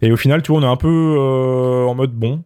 Et 0.00 0.10
au 0.12 0.16
final, 0.16 0.40
tu 0.42 0.50
vois, 0.50 0.62
on 0.62 0.64
est 0.64 0.66
un 0.72 0.76
peu 0.76 1.16
en 1.86 1.94
mode 1.94 2.12
bon, 2.12 2.42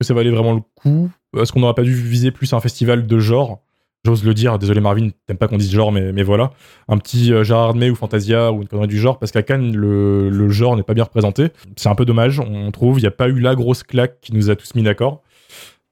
que 0.00 0.04
ça 0.06 0.14
valait 0.14 0.30
vraiment 0.30 0.54
le 0.54 0.62
coup? 0.74 1.10
Est-ce 1.38 1.52
qu'on 1.52 1.60
n'aurait 1.60 1.74
pas 1.74 1.82
dû 1.82 1.94
viser 1.94 2.32
plus 2.32 2.52
un 2.54 2.60
festival 2.60 3.06
de 3.06 3.18
genre? 3.20 3.60
J'ose 4.08 4.24
le 4.24 4.32
dire, 4.32 4.58
désolé 4.58 4.80
Marvin, 4.80 5.10
t'aimes 5.26 5.36
pas 5.36 5.48
qu'on 5.48 5.58
dise 5.58 5.70
genre, 5.70 5.92
mais, 5.92 6.12
mais 6.12 6.22
voilà. 6.22 6.50
Un 6.88 6.96
petit 6.96 7.30
euh, 7.30 7.44
Gérard 7.44 7.74
May 7.74 7.90
ou 7.90 7.94
Fantasia 7.94 8.50
ou 8.52 8.62
une 8.62 8.68
connerie 8.68 8.88
du 8.88 8.98
genre, 8.98 9.18
parce 9.18 9.32
qu'à 9.32 9.42
Cannes, 9.42 9.76
le, 9.76 10.30
le 10.30 10.48
genre 10.48 10.76
n'est 10.78 10.82
pas 10.82 10.94
bien 10.94 11.04
représenté. 11.04 11.48
C'est 11.76 11.90
un 11.90 11.94
peu 11.94 12.06
dommage, 12.06 12.40
on 12.40 12.70
trouve. 12.70 12.98
Il 12.98 13.02
n'y 13.02 13.06
a 13.08 13.10
pas 13.10 13.28
eu 13.28 13.38
la 13.38 13.54
grosse 13.54 13.82
claque 13.82 14.18
qui 14.22 14.34
nous 14.34 14.48
a 14.48 14.56
tous 14.56 14.74
mis 14.74 14.82
d'accord. 14.82 15.20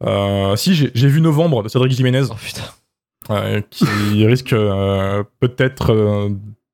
Euh, 0.02 0.56
si, 0.56 0.74
j'ai 0.74 1.08
vu 1.08 1.20
Novembre 1.20 1.62
de 1.62 1.68
Cédric 1.68 1.92
Jiménez, 1.92 2.22
Oh 2.30 2.34
putain. 2.42 2.62
euh, 3.30 3.60
qui 3.70 3.84
risque 4.26 4.54
euh, 4.54 5.22
peut-être 5.40 5.94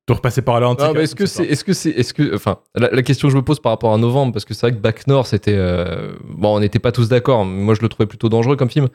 de 0.07 0.13
repasser 0.13 0.41
par 0.41 0.59
là. 0.61 0.73
mais 0.93 1.03
est-ce 1.03 1.15
que 1.15 1.25
c'est, 1.25 1.43
est-ce 1.45 1.63
que 1.65 1.73
c'est, 1.73 1.89
est-ce 1.91 2.13
que, 2.13 2.35
enfin, 2.35 2.57
la, 2.75 2.89
la 2.89 3.01
question 3.01 3.27
que 3.27 3.31
je 3.33 3.37
me 3.37 3.43
pose 3.43 3.59
par 3.59 3.71
rapport 3.73 3.93
à 3.93 3.97
novembre, 3.97 4.31
parce 4.33 4.45
que 4.45 4.53
c'est 4.53 4.67
vrai 4.67 4.71
que 4.77 4.81
Back 4.81 5.07
North, 5.07 5.27
c'était, 5.27 5.57
bon, 6.29 6.55
on 6.55 6.59
n'était 6.61 6.79
pas 6.79 6.91
tous 6.93 7.09
d'accord, 7.09 7.43
moi 7.45 7.73
je 7.73 7.81
le 7.81 7.89
trouvais 7.89 8.07
plutôt 8.07 8.29
dangereux 8.29 8.55
comme 8.57 8.69
film. 8.69 8.87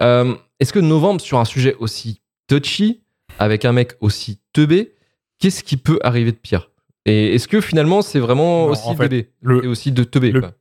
Euh, 0.00 0.34
est-ce 0.60 0.72
que 0.72 0.78
novembre, 0.80 1.20
sur 1.20 1.38
un 1.38 1.44
sujet 1.44 1.74
aussi 1.78 2.20
touchy, 2.48 3.02
avec 3.38 3.64
un 3.64 3.72
mec 3.72 3.92
aussi 4.00 4.40
teubé, 4.52 4.94
qu'est-ce 5.38 5.62
qui 5.64 5.76
peut 5.76 5.98
arriver 6.02 6.32
de 6.32 6.36
pire? 6.36 6.70
Et 7.06 7.34
est-ce 7.34 7.48
que 7.48 7.60
finalement 7.60 8.00
c'est 8.02 8.18
vraiment 8.20 8.66
Non, 8.66 8.72
aussi 8.72 8.88
en 8.88 8.94
fait, 8.96 9.04
teubé 9.04 9.30
le- 9.42 9.64
et 9.64 9.66
aussi 9.68 9.92
de 9.92 10.04
teubé 10.04 10.30
le- 10.32 10.40
quoi? 10.40 10.50
pas. 10.50 10.56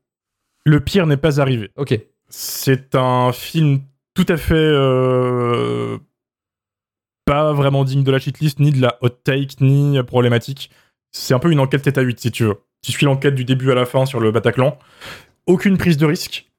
Le 0.66 0.80
pire 0.80 1.08
n'est 1.08 1.18
pas 1.18 1.40
arrivé. 1.42 1.72
Ok. 1.78 1.98
C'est 2.30 2.96
un 2.96 3.32
film 3.32 3.82
tout 4.14 4.26
à 4.30 4.38
fait 4.38 4.54
euh, 4.56 5.98
pas 7.26 7.54
vraiment 7.54 7.84
digne 7.84 8.04
de 8.04 8.12
la 8.12 8.20
shitlist, 8.20 8.60
ni 8.60 8.72
de 8.72 8.82
la 8.82 8.98
hot 9.02 9.10
take, 9.10 9.56
ni 9.62 10.02
problématique. 10.04 10.70
C'est 11.12 11.34
un 11.34 11.40
peu 11.40 11.52
une 11.52 11.60
enquête 11.60 11.82
tête 11.84 11.98
à 11.98 12.02
8, 12.02 12.20
si 12.20 12.32
tu 12.32 12.44
veux. 12.44 12.56
Tu 12.82 12.92
suis 12.92 13.06
l'enquête 13.06 13.36
du 13.36 13.46
début 13.46 13.72
à 13.72 13.76
la 13.76 13.86
fin 13.86 14.06
sur 14.06 14.20
le 14.20 14.32
Bataclan. 14.32 14.78
Aucune 15.46 15.78
prise 15.78 15.98
de 15.98 16.06
risque. 16.06 16.50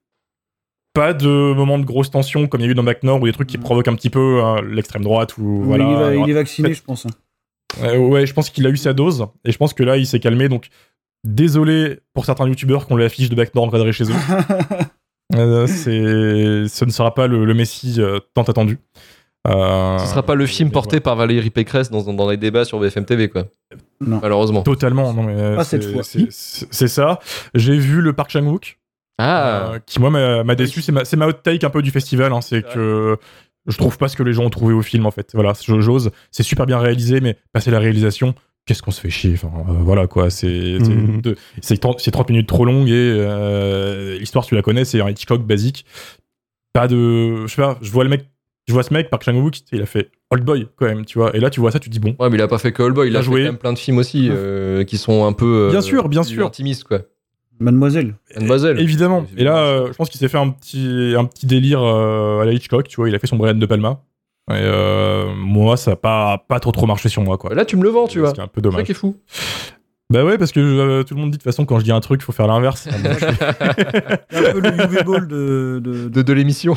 Pas 0.94 1.12
de 1.12 1.52
moment 1.54 1.78
de 1.78 1.84
grosse 1.84 2.10
tension 2.10 2.46
comme 2.46 2.60
il 2.60 2.64
y 2.64 2.68
a 2.68 2.70
eu 2.70 2.74
dans 2.74 2.82
Back 2.84 3.02
North 3.02 3.20
ou 3.22 3.26
des 3.26 3.32
trucs 3.32 3.48
qui 3.48 3.58
Mm. 3.58 3.62
provoquent 3.62 3.88
un 3.88 3.94
petit 3.96 4.10
peu 4.10 4.40
hein, 4.42 4.62
l'extrême 4.62 5.02
droite 5.02 5.36
ou 5.38 5.42
Oui, 5.60 5.66
voilà. 5.66 5.84
il, 5.84 5.94
va- 5.94 6.06
Alors, 6.06 6.26
il 6.26 6.30
est 6.30 6.34
vacciné, 6.34 6.72
je 6.72 6.82
pense. 6.82 7.06
Euh, 7.82 7.98
ouais, 7.98 8.24
je 8.26 8.32
pense 8.32 8.48
qu'il 8.50 8.64
a 8.66 8.70
eu 8.70 8.76
sa 8.76 8.92
dose 8.92 9.26
et 9.44 9.50
je 9.52 9.58
pense 9.58 9.74
que 9.74 9.82
là 9.82 9.96
il 9.96 10.06
s'est 10.06 10.20
calmé. 10.20 10.48
Donc 10.48 10.68
désolé 11.24 11.98
pour 12.12 12.24
certains 12.24 12.46
youtubeurs 12.46 12.86
qui 12.86 12.92
ont 12.92 12.96
l'affiche 12.96 13.28
de 13.28 13.34
Backdoor 13.34 13.64
encadrée 13.64 13.92
chez 13.92 14.04
eux. 14.04 14.14
Euh, 15.34 15.66
c'est, 15.66 16.68
ce 16.68 16.84
ne 16.84 16.90
sera 16.90 17.12
pas 17.14 17.26
le, 17.26 17.44
le 17.44 17.54
Messi 17.54 17.96
euh, 17.98 18.20
tant 18.34 18.42
attendu. 18.42 18.78
Euh, 19.48 19.98
Ce 19.98 20.06
sera 20.06 20.22
pas 20.22 20.34
le 20.36 20.46
film 20.46 20.70
porté 20.70 21.00
par 21.00 21.16
Valérie 21.16 21.50
Pécresse 21.50 21.90
dans, 21.90 22.02
dans 22.12 22.30
les 22.30 22.36
débats 22.36 22.64
sur 22.64 22.78
BFM 22.78 23.04
TV 23.04 23.28
quoi. 23.30 23.46
Non. 24.00 24.20
Malheureusement. 24.22 24.62
Totalement, 24.62 25.12
non 25.12 25.22
mais 25.24 25.34
euh, 25.34 25.56
Pas 25.56 25.64
cette 25.64 25.82
c'est- 25.82 25.92
fois. 25.92 26.02
c'est- 26.04 26.26
C'est 26.30 26.68
c'est 26.72 26.88
ça. 26.88 27.18
J'ai 27.54 27.76
vu 27.76 28.00
le 28.00 28.12
Park 28.12 28.30
Chan 28.30 28.44
Wook, 28.44 28.78
Ah. 29.18 29.73
euh, 29.75 29.78
qui 29.87 30.00
moi 30.00 30.11
m'a 30.11 30.54
déçu. 30.54 30.83
C'est 30.83 30.92
ma, 30.92 31.04
c'est 31.04 31.16
ma 31.16 31.26
hot 31.28 31.33
take 31.33 31.64
un 31.64 31.71
peu 31.71 31.83
du 31.83 31.90
festival. 31.90 32.33
hein, 32.33 32.40
c'est 32.40 32.62
que 32.66 33.16
je 33.66 33.76
trouve 33.78 33.97
pas 33.97 34.09
ce 34.09 34.16
que 34.16 34.23
les 34.23 34.33
gens 34.33 34.44
ont 34.44 34.50
trouvé 34.50 34.75
au 34.75 34.83
film 34.83 35.06
en 35.06 35.11
fait. 35.11 35.30
Voilà, 35.35 35.52
j'ose. 35.66 36.11
C'est 36.30 36.42
super 36.42 36.66
bien 36.66 36.78
réalisé, 36.78 37.21
mais 37.21 37.37
passer 37.52 37.71
la 37.71 37.78
réalisation, 37.78 38.35
qu'est-ce 38.66 38.83
qu'on 38.83 38.90
se 38.90 39.00
fait 39.00 39.11
chier. 39.11 39.35
Enfin, 39.35 39.52
euh, 39.68 39.73
voilà 39.80 40.06
quoi. 40.06 40.30
C'est 40.30 40.78
c'est 40.83 40.88
Mhm. 40.94 41.21
de- 41.23 41.37
c'est 41.62 41.78
30, 41.78 42.00
c'est 42.00 42.11
30 42.11 42.28
minutes 42.30 42.49
trop 42.49 42.64
longues 42.64 42.88
et 42.88 42.92
euh, 43.16 44.18
l'histoire 44.18 44.44
tu 44.44 44.54
la 44.54 44.62
connais, 44.62 44.85
c'est 44.85 45.00
un 45.00 45.09
Hitchcock 45.09 45.42
basique. 45.47 45.87
Pas 46.73 46.88
de, 46.88 47.47
je 47.47 47.54
sais 47.54 47.62
pas. 47.62 47.78
Je 47.83 47.90
vois 47.92 48.02
le 48.04 48.11
mec, 48.11 48.26
je 48.66 48.73
vois 48.73 48.83
ce 48.83 48.92
mec 48.92 49.09
Park 49.11 49.23
Chan 49.25 49.35
Wook, 49.37 49.54
il 49.71 49.80
a 49.80 49.87
fait 49.87 50.11
Old 50.30 50.44
Boy 50.44 50.66
quand 50.76 50.87
même, 50.87 51.04
tu 51.04 51.18
vois. 51.18 51.35
Et 51.37 51.40
là 51.40 51.49
tu 51.50 51.61
vois 51.61 51.71
ça, 51.71 51.78
tu 51.78 51.88
te 51.88 51.92
dis 51.94 52.00
bon. 52.00 52.16
Ouais, 52.18 52.28
mais 52.30 52.37
il 52.37 52.42
a 52.42 52.49
pas 52.49 52.59
fait 52.59 52.73
que 52.73 52.83
All 52.83 52.92
Boy, 52.92 53.09
il 53.09 53.16
a 53.16 53.21
fait 53.21 53.25
joué. 53.26 53.40
quand 53.42 53.47
même 53.50 53.59
plein 53.59 53.73
de 53.73 53.78
films 53.78 53.99
aussi 53.99 54.28
euh, 54.30 54.83
qui 54.85 54.99
sont 54.99 55.25
un 55.25 55.33
peu. 55.33 55.68
euh, 55.68 55.71
Bien 55.71 55.80
sûr, 55.80 56.09
bien 56.09 56.25
sûr. 56.25 56.44
Intimistes, 56.47 56.85
quoi. 56.85 57.02
Mademoiselle. 57.61 58.14
Mademoiselle. 58.34 58.80
Évidemment. 58.80 59.26
Et 59.37 59.44
là, 59.44 59.58
euh, 59.58 59.87
je 59.88 59.92
pense 59.92 60.11
qu'il 60.11 60.18
s'est 60.20 60.28
fait 60.28 60.38
un 60.38 60.50
petit, 60.50 61.14
un 61.16 61.25
petit 61.25 61.46
délire 61.46 61.80
euh, 61.82 62.40
à 62.40 62.44
la 62.44 62.52
Hitchcock, 62.52 62.88
tu 62.88 62.96
vois. 62.96 63.08
Il 63.08 63.14
a 63.14 63.18
fait 63.18 63.26
son 63.26 63.37
Brian 63.37 63.54
de 63.54 63.66
Palma. 63.66 64.00
Et 64.50 64.54
euh, 64.54 65.32
moi, 65.37 65.76
ça 65.76 65.92
a 65.92 65.96
pas, 65.96 66.44
pas 66.49 66.61
trop 66.61 66.73
trop 66.73 66.87
marché 66.87 67.08
sur 67.08 67.23
moi, 67.23 67.38
quoi. 67.38 67.54
Là, 67.54 67.64
tu 67.64 67.76
me 67.76 67.82
le 67.82 67.88
vends, 67.90 68.06
tu 68.06 68.14
Ce 68.14 68.18
vois. 68.20 68.32
qui 68.32 68.40
est 68.40 68.42
un 68.42 68.46
peu 68.49 68.61
C'est 68.61 68.66
ça 68.66 68.70
dommage. 68.70 68.84
qui 68.87 68.92
est 68.92 68.94
fou. 68.94 69.16
Bah 70.11 70.23
ouais, 70.23 70.37
parce 70.37 70.52
que 70.52 70.61
euh, 70.61 71.02
tout 71.02 71.14
le 71.14 71.20
monde 71.23 71.30
dit 71.30 71.38
de 71.38 71.42
toute 71.42 71.50
façon, 71.50 71.64
quand 71.64 71.78
je 71.78 71.84
dis 71.84 71.90
un 71.90 72.00
truc, 72.00 72.20
il 72.20 72.25
faut 72.25 72.32
faire 72.32 72.46
l'inverse. 72.46 72.87
C'est 74.30 74.49
un 74.49 74.52
peu 74.52 74.61
le 74.61 74.84
UV 74.84 75.02
Ball 75.04 75.26
de. 75.26 75.80
de- 75.82 76.08
De, 76.08 76.23
de 76.23 76.32
l'émission. 76.34 76.75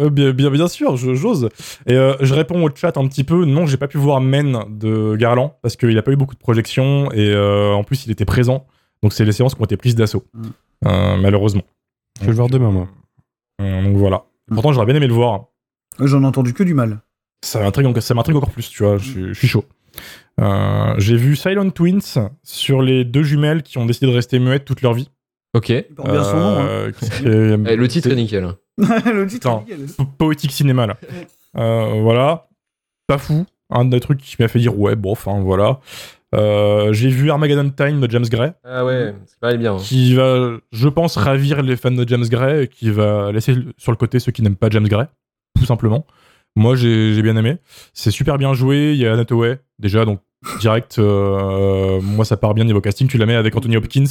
Euh, 0.00 0.08
bien, 0.08 0.30
bien, 0.32 0.50
bien 0.50 0.66
sûr, 0.66 0.96
je- 0.96 1.14
j'ose. 1.14 1.48
Et 1.86 1.92
euh, 1.94 2.14
je 2.20 2.32
réponds 2.34 2.64
au 2.64 2.70
chat 2.74 2.96
un 2.96 3.06
petit 3.06 3.22
peu. 3.22 3.44
Non, 3.44 3.66
j'ai 3.66 3.76
pas 3.76 3.86
pu 3.86 3.98
voir 3.98 4.20
Men 4.22 4.60
de 4.70 5.14
Garland 5.16 5.56
parce 5.62 5.76
qu'il 5.76 5.96
a 5.98 6.02
pas 6.02 6.12
eu 6.12 6.16
beaucoup 6.16 6.34
de 6.34 6.40
projections 6.40 7.12
et 7.12 7.30
euh, 7.34 7.72
en 7.72 7.84
plus 7.84 8.06
il 8.06 8.10
était 8.12 8.24
présent. 8.24 8.66
Donc 9.04 9.12
c'est 9.12 9.26
les 9.26 9.32
séances 9.32 9.54
qui 9.54 9.60
ont 9.60 9.64
été 9.66 9.76
prises 9.76 9.94
d'assaut, 9.94 10.24
Mm. 10.32 10.42
Euh, 10.86 11.16
malheureusement. 11.18 11.62
Je 12.20 12.24
vais 12.26 12.30
le 12.30 12.36
voir 12.36 12.48
demain, 12.48 12.70
moi. 12.70 12.88
Euh, 13.60 13.82
donc 13.84 13.96
voilà. 13.96 14.24
Mm. 14.48 14.54
Pourtant 14.54 14.72
j'aurais 14.72 14.86
bien 14.86 14.94
aimé 14.96 15.06
le 15.06 15.12
voir. 15.12 15.46
J'en 16.00 16.22
ai 16.22 16.26
entendu 16.26 16.54
que 16.54 16.62
du 16.62 16.72
mal. 16.72 17.00
Ça 17.44 17.60
m'intrigue 17.60 17.86
encore, 17.86 18.50
plus, 18.50 18.68
tu 18.70 18.82
vois. 18.82 18.96
Je 18.96 19.04
suis- 19.10 19.28
je 19.28 19.32
suis 19.34 19.46
chaud. 19.48 19.64
Euh, 20.40 20.94
j'ai 20.98 21.16
vu 21.16 21.36
Silent 21.36 21.68
Twins 21.70 22.00
sur 22.42 22.80
les 22.82 23.04
deux 23.04 23.22
jumelles 23.22 23.62
qui 23.62 23.76
ont 23.78 23.84
décidé 23.86 24.06
de 24.06 24.12
rester 24.12 24.38
muettes 24.38 24.64
toute 24.64 24.80
leur 24.80 24.94
vie. 24.94 25.10
Ok. 25.54 25.68
Bien 25.68 26.24
son 26.24 26.36
nom. 26.40 26.58
Hein. 26.58 26.66
Euh, 26.66 26.92
est- 27.66 27.76
le 27.76 27.88
titre 27.88 28.10
est 28.10 28.16
nickel. 28.16 28.48
le 28.78 29.26
titre. 29.26 29.46
Attends. 29.48 29.64
est 29.68 29.76
nickel. 29.76 29.94
po- 29.96 30.04
poétique 30.18 30.50
cinéma 30.52 30.86
là. 30.86 30.96
Euh, 31.56 32.00
voilà, 32.02 32.48
pas 33.06 33.18
fou. 33.18 33.44
Un 33.74 33.84
des 33.84 34.00
trucs 34.00 34.20
qui 34.22 34.36
m'a 34.38 34.48
fait 34.48 34.60
dire 34.60 34.78
ouais, 34.78 34.96
bon, 34.96 35.12
enfin 35.12 35.40
voilà. 35.40 35.80
Euh, 36.34 36.92
j'ai 36.92 37.08
vu 37.10 37.30
Armageddon 37.30 37.70
Time 37.70 38.00
de 38.00 38.10
James 38.10 38.24
Gray, 38.28 38.52
Ah 38.64 38.84
ouais, 38.84 39.14
c'est 39.26 39.38
pas 39.38 39.54
bien. 39.56 39.74
hein. 39.74 39.78
qui 39.80 40.14
va, 40.14 40.56
je 40.72 40.88
pense, 40.88 41.16
ravir 41.16 41.62
les 41.62 41.76
fans 41.76 41.90
de 41.92 42.08
James 42.08 42.24
Gray 42.28 42.64
et 42.64 42.68
qui 42.68 42.90
va 42.90 43.30
laisser 43.30 43.54
sur 43.76 43.92
le 43.92 43.96
côté 43.96 44.18
ceux 44.18 44.32
qui 44.32 44.42
n'aiment 44.42 44.56
pas 44.56 44.68
James 44.70 44.88
Gray, 44.88 45.06
tout 45.58 45.64
simplement. 45.66 46.06
Moi, 46.56 46.74
j'ai 46.76 47.20
bien 47.22 47.36
aimé. 47.36 47.58
C'est 47.92 48.10
super 48.12 48.38
bien 48.38 48.52
joué. 48.54 48.92
Il 48.94 48.98
y 49.00 49.06
a 49.06 49.12
Anna 49.12 49.22
Hathaway, 49.22 49.58
déjà, 49.78 50.04
donc 50.04 50.20
direct. 50.60 50.98
euh, 50.98 52.00
moi, 52.00 52.24
ça 52.24 52.36
part 52.36 52.54
bien 52.54 52.64
niveau 52.64 52.80
casting. 52.80 53.06
Tu 53.08 53.18
la 53.18 53.26
mets 53.26 53.34
avec 53.34 53.54
Anthony 53.56 53.76
Hopkins. 53.76 54.04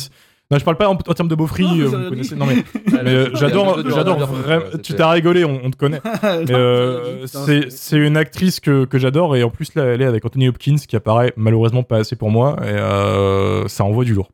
Non, 0.54 0.60
je 0.60 0.64
parle 0.64 0.78
pas 0.78 0.88
en, 0.88 0.94
en 0.94 1.14
termes 1.14 1.28
de 1.28 1.36
beaufry. 1.36 1.64
Non, 1.64 1.74
mais 1.76 1.82
euh, 1.82 1.88
vous 1.88 2.10
connaissez. 2.10 2.36
Non, 2.36 2.46
mais 2.46 2.64
mais, 2.92 3.10
euh, 3.10 3.30
j'adore, 3.34 3.80
j'adore 3.90 4.20
vraiment. 4.28 4.66
Tu 4.84 4.94
t'as 4.94 5.10
rigolé, 5.10 5.44
on, 5.44 5.62
on 5.64 5.72
te 5.72 5.78
connaît. 5.78 6.02
Euh, 6.54 7.26
c'est 7.26 7.98
une 7.98 8.18
actrice 8.18 8.60
que, 8.60 8.86
que 8.86 8.98
j'adore 8.98 9.36
et 9.36 9.44
en 9.44 9.50
plus 9.50 9.76
là 9.76 9.86
elle 9.86 10.02
est 10.02 10.06
avec 10.06 10.26
Anthony 10.26 10.50
Hopkins 10.50 10.76
qui 10.76 10.96
apparaît 10.96 11.34
malheureusement 11.38 11.84
pas 11.84 11.98
assez 11.98 12.16
pour 12.16 12.32
moi 12.32 12.58
et 12.62 12.68
euh, 12.70 13.68
ça 13.68 13.84
envoie 13.84 14.04
du 14.04 14.14
lourd. 14.14 14.30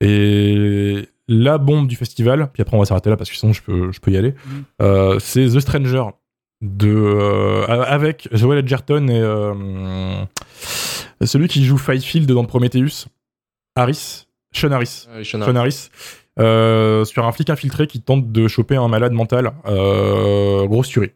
Et 0.00 1.08
la 1.28 1.58
bombe 1.58 1.86
du 1.86 1.96
festival, 1.96 2.48
puis 2.52 2.62
après 2.62 2.76
on 2.76 2.80
va 2.80 2.86
s'arrêter 2.86 3.10
là 3.10 3.16
parce 3.16 3.30
que 3.30 3.36
sinon 3.36 3.52
je 3.52 3.62
peux, 3.62 3.92
je 3.92 4.00
peux 4.00 4.10
y 4.10 4.16
aller, 4.16 4.34
euh, 4.82 5.18
c'est 5.18 5.46
The 5.46 5.60
Stranger 5.60 6.04
de, 6.62 6.88
euh, 6.88 7.64
avec 7.66 8.28
Joel 8.32 8.58
Edgerton 8.58 9.08
et 9.08 9.20
euh, 9.20 10.24
celui 11.24 11.48
qui 11.48 11.64
joue 11.64 11.78
Fifield 11.78 12.30
dans 12.30 12.44
Prometheus, 12.44 13.06
Harris, 13.74 14.26
Sean 14.56 14.72
Harris. 14.72 15.06
Sean 15.22 15.54
Harris, 15.56 15.90
euh, 16.38 17.04
sur 17.04 17.26
un 17.26 17.32
flic 17.32 17.50
infiltré 17.50 17.86
qui 17.86 18.00
tente 18.00 18.30
de 18.32 18.48
choper 18.48 18.76
un 18.76 18.88
malade 18.88 19.12
mental. 19.12 19.52
Euh, 19.66 20.66
grosse 20.66 20.88
tuerie. 20.88 21.12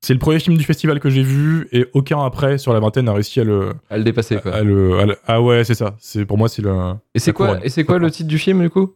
C'est 0.00 0.12
le 0.12 0.20
premier 0.20 0.38
film 0.38 0.56
du 0.56 0.62
festival 0.62 1.00
que 1.00 1.10
j'ai 1.10 1.22
vu 1.24 1.66
et 1.72 1.86
aucun 1.92 2.24
après 2.24 2.56
sur 2.58 2.72
la 2.72 2.78
vingtaine 2.78 3.08
a 3.08 3.12
réussi 3.12 3.40
à 3.40 3.44
le. 3.44 3.72
À 3.90 3.98
le 3.98 4.04
dépasser, 4.04 4.36
quoi. 4.36 4.54
à 4.54 4.62
le- 4.62 4.98
à 5.00 5.06
le- 5.06 5.16
ah 5.26 5.42
ouais, 5.42 5.64
c'est 5.64 5.74
ça. 5.74 5.96
C'est 5.98 6.24
pour 6.24 6.38
moi 6.38 6.48
c'est 6.48 6.62
le 6.62 6.72
Et 7.14 7.18
c'est 7.18 7.32
quoi, 7.32 7.48
couronne. 7.48 7.60
et 7.64 7.68
c'est 7.68 7.82
quoi 7.84 7.98
le 7.98 8.08
titre 8.10 8.28
du 8.28 8.38
film, 8.38 8.62
du 8.62 8.70
coup? 8.70 8.94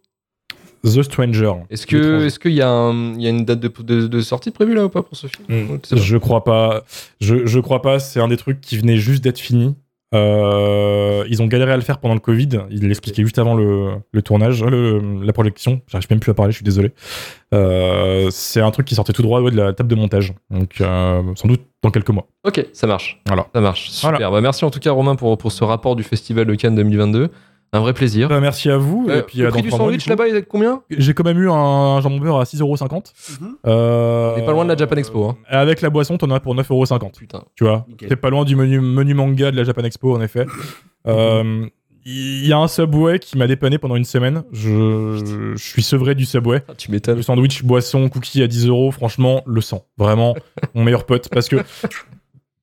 The 0.84 1.02
Stranger. 1.02 1.52
Est-ce 1.70 1.86
que, 1.86 2.24
est-ce 2.26 2.38
qu'il 2.40 2.52
y 2.52 2.56
y 2.56 2.62
a 2.62 2.88
une 2.90 3.44
date 3.44 3.60
de, 3.60 3.68
de, 3.82 4.06
de 4.08 4.20
sortie 4.20 4.50
prévue 4.50 4.74
là 4.74 4.84
ou 4.86 4.88
pas 4.88 5.02
pour 5.02 5.16
ce 5.16 5.26
film? 5.28 5.44
Mm. 5.48 5.78
Pas. 5.78 5.96
Je 5.96 6.16
crois 6.16 6.42
pas. 6.44 6.84
Je, 7.20 7.46
je 7.46 7.60
crois 7.60 7.82
pas. 7.82 7.98
C'est 8.00 8.20
un 8.20 8.26
des 8.28 8.36
trucs 8.36 8.60
qui 8.60 8.76
venait 8.78 8.96
juste 8.96 9.22
d'être 9.24 9.38
fini. 9.38 9.74
Euh, 10.14 11.24
ils 11.28 11.42
ont 11.42 11.46
galéré 11.46 11.72
à 11.72 11.76
le 11.76 11.82
faire 11.82 11.98
pendant 11.98 12.14
le 12.14 12.20
Covid. 12.20 12.48
Ils 12.70 12.86
l'expliquaient 12.86 13.22
juste 13.22 13.38
avant 13.38 13.54
le, 13.54 13.92
le 14.12 14.22
tournage, 14.22 14.62
le- 14.62 15.22
la 15.22 15.32
projection. 15.32 15.80
J'arrive 15.88 16.06
même 16.10 16.20
plus 16.20 16.30
à 16.30 16.34
parler, 16.34 16.52
je 16.52 16.56
suis 16.56 16.64
désolé. 16.64 16.92
Euh, 17.54 18.28
c'est 18.30 18.60
un 18.60 18.70
truc 18.70 18.86
qui 18.86 18.94
sortait 18.94 19.12
tout 19.12 19.22
droit 19.22 19.40
ouais, 19.40 19.50
de 19.50 19.56
la 19.56 19.72
table 19.72 19.88
de 19.88 19.94
montage. 19.94 20.32
Donc, 20.50 20.80
euh, 20.80 21.22
sans 21.34 21.48
doute 21.48 21.62
dans 21.82 21.90
quelques 21.90 22.10
mois. 22.10 22.26
Ok, 22.44 22.66
ça 22.72 22.86
marche. 22.86 23.20
Voilà. 23.26 23.46
Ça 23.54 23.60
marche. 23.60 23.90
Super. 23.90 24.10
Voilà. 24.18 24.30
Bah, 24.30 24.40
merci 24.40 24.64
en 24.64 24.70
tout 24.70 24.80
cas, 24.80 24.92
Romain, 24.92 25.16
pour, 25.16 25.36
pour 25.38 25.52
ce 25.52 25.64
rapport 25.64 25.96
du 25.96 26.02
Festival 26.02 26.46
de 26.46 26.54
Cannes 26.54 26.74
2022. 26.76 27.30
Un 27.74 27.80
vrai 27.80 27.94
plaisir. 27.94 28.28
Bah, 28.28 28.38
merci 28.40 28.70
à 28.70 28.76
vous. 28.76 29.06
Euh, 29.08 29.20
et 29.20 29.22
puis, 29.22 29.38
le 29.38 29.46
à 29.46 29.50
prix 29.50 29.62
du 29.62 29.70
sandwich 29.70 30.06
là-bas, 30.06 30.28
il 30.28 30.36
est 30.36 30.42
de 30.42 30.46
combien? 30.46 30.82
J'ai 30.90 31.14
quand 31.14 31.24
même 31.24 31.38
eu 31.38 31.48
un 31.50 32.00
jambon 32.02 32.18
beurre 32.18 32.40
à 32.40 32.44
6,50€. 32.44 33.12
Mhm. 33.40 33.56
Euh, 33.66 34.34
On 34.36 34.38
est 34.38 34.44
pas 34.44 34.52
loin 34.52 34.64
de 34.64 34.68
la 34.68 34.76
Japan 34.76 34.96
Expo, 34.96 35.24
hein. 35.24 35.36
Avec 35.48 35.80
la 35.80 35.88
boisson, 35.88 36.18
t'en 36.18 36.30
as 36.30 36.40
pour 36.40 36.54
9,50€. 36.54 37.12
Putain. 37.18 37.42
Tu 37.54 37.64
vois, 37.64 37.86
t'es 37.96 38.16
pas 38.16 38.28
loin 38.28 38.44
du 38.44 38.56
menu, 38.56 38.80
menu 38.80 39.14
manga 39.14 39.50
de 39.50 39.56
la 39.56 39.64
Japan 39.64 39.84
Expo, 39.84 40.14
en 40.16 40.20
effet. 40.20 40.46
Euh, 41.08 41.66
Il 42.04 42.46
y 42.46 42.52
a 42.52 42.58
un 42.58 42.68
Subway 42.68 43.18
qui 43.18 43.36
m'a 43.36 43.48
dépanné 43.48 43.76
pendant 43.78 43.96
une 43.96 44.04
semaine. 44.04 44.44
Je, 44.52 45.52
je 45.56 45.60
suis 45.60 45.82
sevré 45.82 46.14
du 46.14 46.24
Subway. 46.26 46.62
Ah, 46.68 46.74
tu 46.78 46.92
m'étonnes. 46.92 47.16
Le 47.16 47.22
sandwich, 47.22 47.64
boisson, 47.64 48.08
cookie 48.08 48.40
à 48.40 48.46
10 48.46 48.68
euros, 48.68 48.92
franchement, 48.92 49.42
le 49.46 49.60
sang. 49.60 49.84
Vraiment, 49.98 50.36
mon 50.74 50.84
meilleur 50.84 51.06
pote. 51.06 51.28
Parce 51.28 51.48
que 51.48 51.56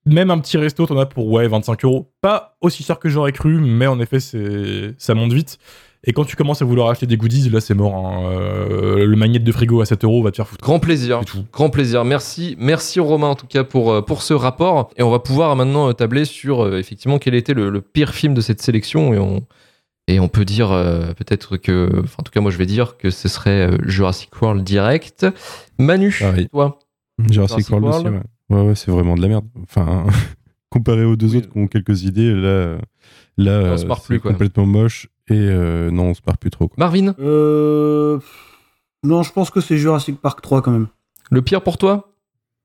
même 0.06 0.32
un 0.32 0.40
petit 0.40 0.58
resto, 0.58 0.86
t'en 0.86 0.98
as 0.98 1.06
pour 1.06 1.28
ouais, 1.32 1.48
25 1.48 1.84
euros. 1.86 2.12
Pas 2.22 2.56
aussi 2.62 2.84
cher 2.84 3.00
que 3.00 3.10
j'aurais 3.10 3.32
cru, 3.32 3.60
mais 3.60 3.88
en 3.88 4.00
effet, 4.00 4.20
c'est 4.20 4.94
ça 4.98 5.14
monte 5.14 5.34
vite. 5.34 5.58
Et 6.06 6.14
quand 6.14 6.24
tu 6.24 6.38
commences 6.38 6.62
à 6.62 6.66
vouloir 6.66 6.90
acheter 6.90 7.06
des 7.08 7.18
goodies, 7.18 7.50
là, 7.50 7.60
c'est 7.60 7.74
mort. 7.74 7.94
hein. 7.98 8.32
Euh, 8.32 9.06
le 9.06 9.16
magnète 9.18 9.44
de 9.44 9.52
frigo 9.52 9.82
à 9.82 9.86
7 9.86 10.06
euros 10.06 10.24
va 10.24 10.32
te 10.32 10.38
faire 10.38 10.48
foutre. 10.48 10.64
Grand 10.64 10.80
plaisir. 10.80 11.26
Tout. 11.26 11.44
Grand 11.52 11.70
plaisir. 11.70 12.06
Merci, 12.06 12.56
merci 12.58 13.02
Romain 13.02 13.28
en 13.28 13.36
tout 13.36 13.48
cas 13.48 13.66
pour, 13.66 13.92
euh, 13.92 14.02
pour 14.02 14.22
ce 14.22 14.34
rapport. 14.34 14.92
Et 14.96 15.04
on 15.04 15.10
va 15.12 15.20
pouvoir 15.20 15.58
maintenant 15.58 15.90
euh, 15.90 15.94
tabler 15.94 16.24
sur 16.24 16.64
euh, 16.64 16.78
effectivement 16.80 17.20
quel 17.20 17.36
était 17.36 17.54
le, 17.54 17.70
le 17.70 17.82
pire 17.82 18.14
film 18.14 18.34
de 18.34 18.40
cette 18.40 18.62
sélection. 18.62 19.14
Et 19.14 19.20
on, 19.20 19.46
et 20.08 20.22
on 20.22 20.30
peut 20.30 20.46
dire 20.46 20.72
euh, 20.72 21.08
peut-être 21.16 21.58
que, 21.58 21.90
enfin 22.02 22.16
en 22.20 22.24
tout 22.24 22.32
cas 22.32 22.40
moi 22.40 22.50
je 22.52 22.58
vais 22.58 22.66
dire 22.66 22.96
que 22.98 23.10
ce 23.10 23.28
serait 23.28 23.70
Jurassic 23.86 24.42
World 24.42 24.64
direct. 24.64 25.26
Manu, 25.80 26.16
Pareil. 26.18 26.48
toi. 26.48 26.80
Jurassic 27.30 27.34
Jurassic 27.68 27.70
World 27.72 27.88
aussi, 27.88 28.04
World. 28.04 28.18
ouais. 28.20 28.24
Ouais, 28.50 28.62
ouais, 28.62 28.76
c'est 28.76 28.92
vraiment 28.92 29.16
de 29.16 29.22
la 29.22 29.28
merde. 29.28 29.46
Enfin, 29.64 30.06
comparé 30.70 31.04
aux 31.04 31.16
deux 31.16 31.32
Oui. 31.32 31.38
autres 31.38 31.50
qui 31.50 31.58
ont 31.58 31.68
quelques 31.68 32.04
idées, 32.04 32.34
là, 32.34 32.78
là 33.38 33.72
On 33.74 33.78
se 33.78 33.86
euh, 33.86 33.88
marre 33.88 34.00
c'est 34.00 34.06
plus, 34.08 34.20
quoi. 34.20 34.32
complètement 34.32 34.66
moche 34.66 35.08
et 35.30 35.34
euh, 35.36 35.92
non, 35.92 36.06
on 36.10 36.14
se 36.14 36.22
marre 36.26 36.38
plus 36.38 36.50
trop. 36.50 36.68
Quoi. 36.68 36.76
Marvin, 36.78 37.14
Euh... 37.20 38.20
Non, 39.04 39.24
je 39.24 39.32
pense 39.32 39.50
que 39.50 39.62
c'est 39.62 39.78
Jurassic 39.78 40.20
Park 40.20 40.42
3 40.42 40.62
quand 40.62 40.72
même. 40.72 40.88
le 41.32 41.42
pire 41.42 41.62
pour 41.62 41.78
toi? 41.78 42.12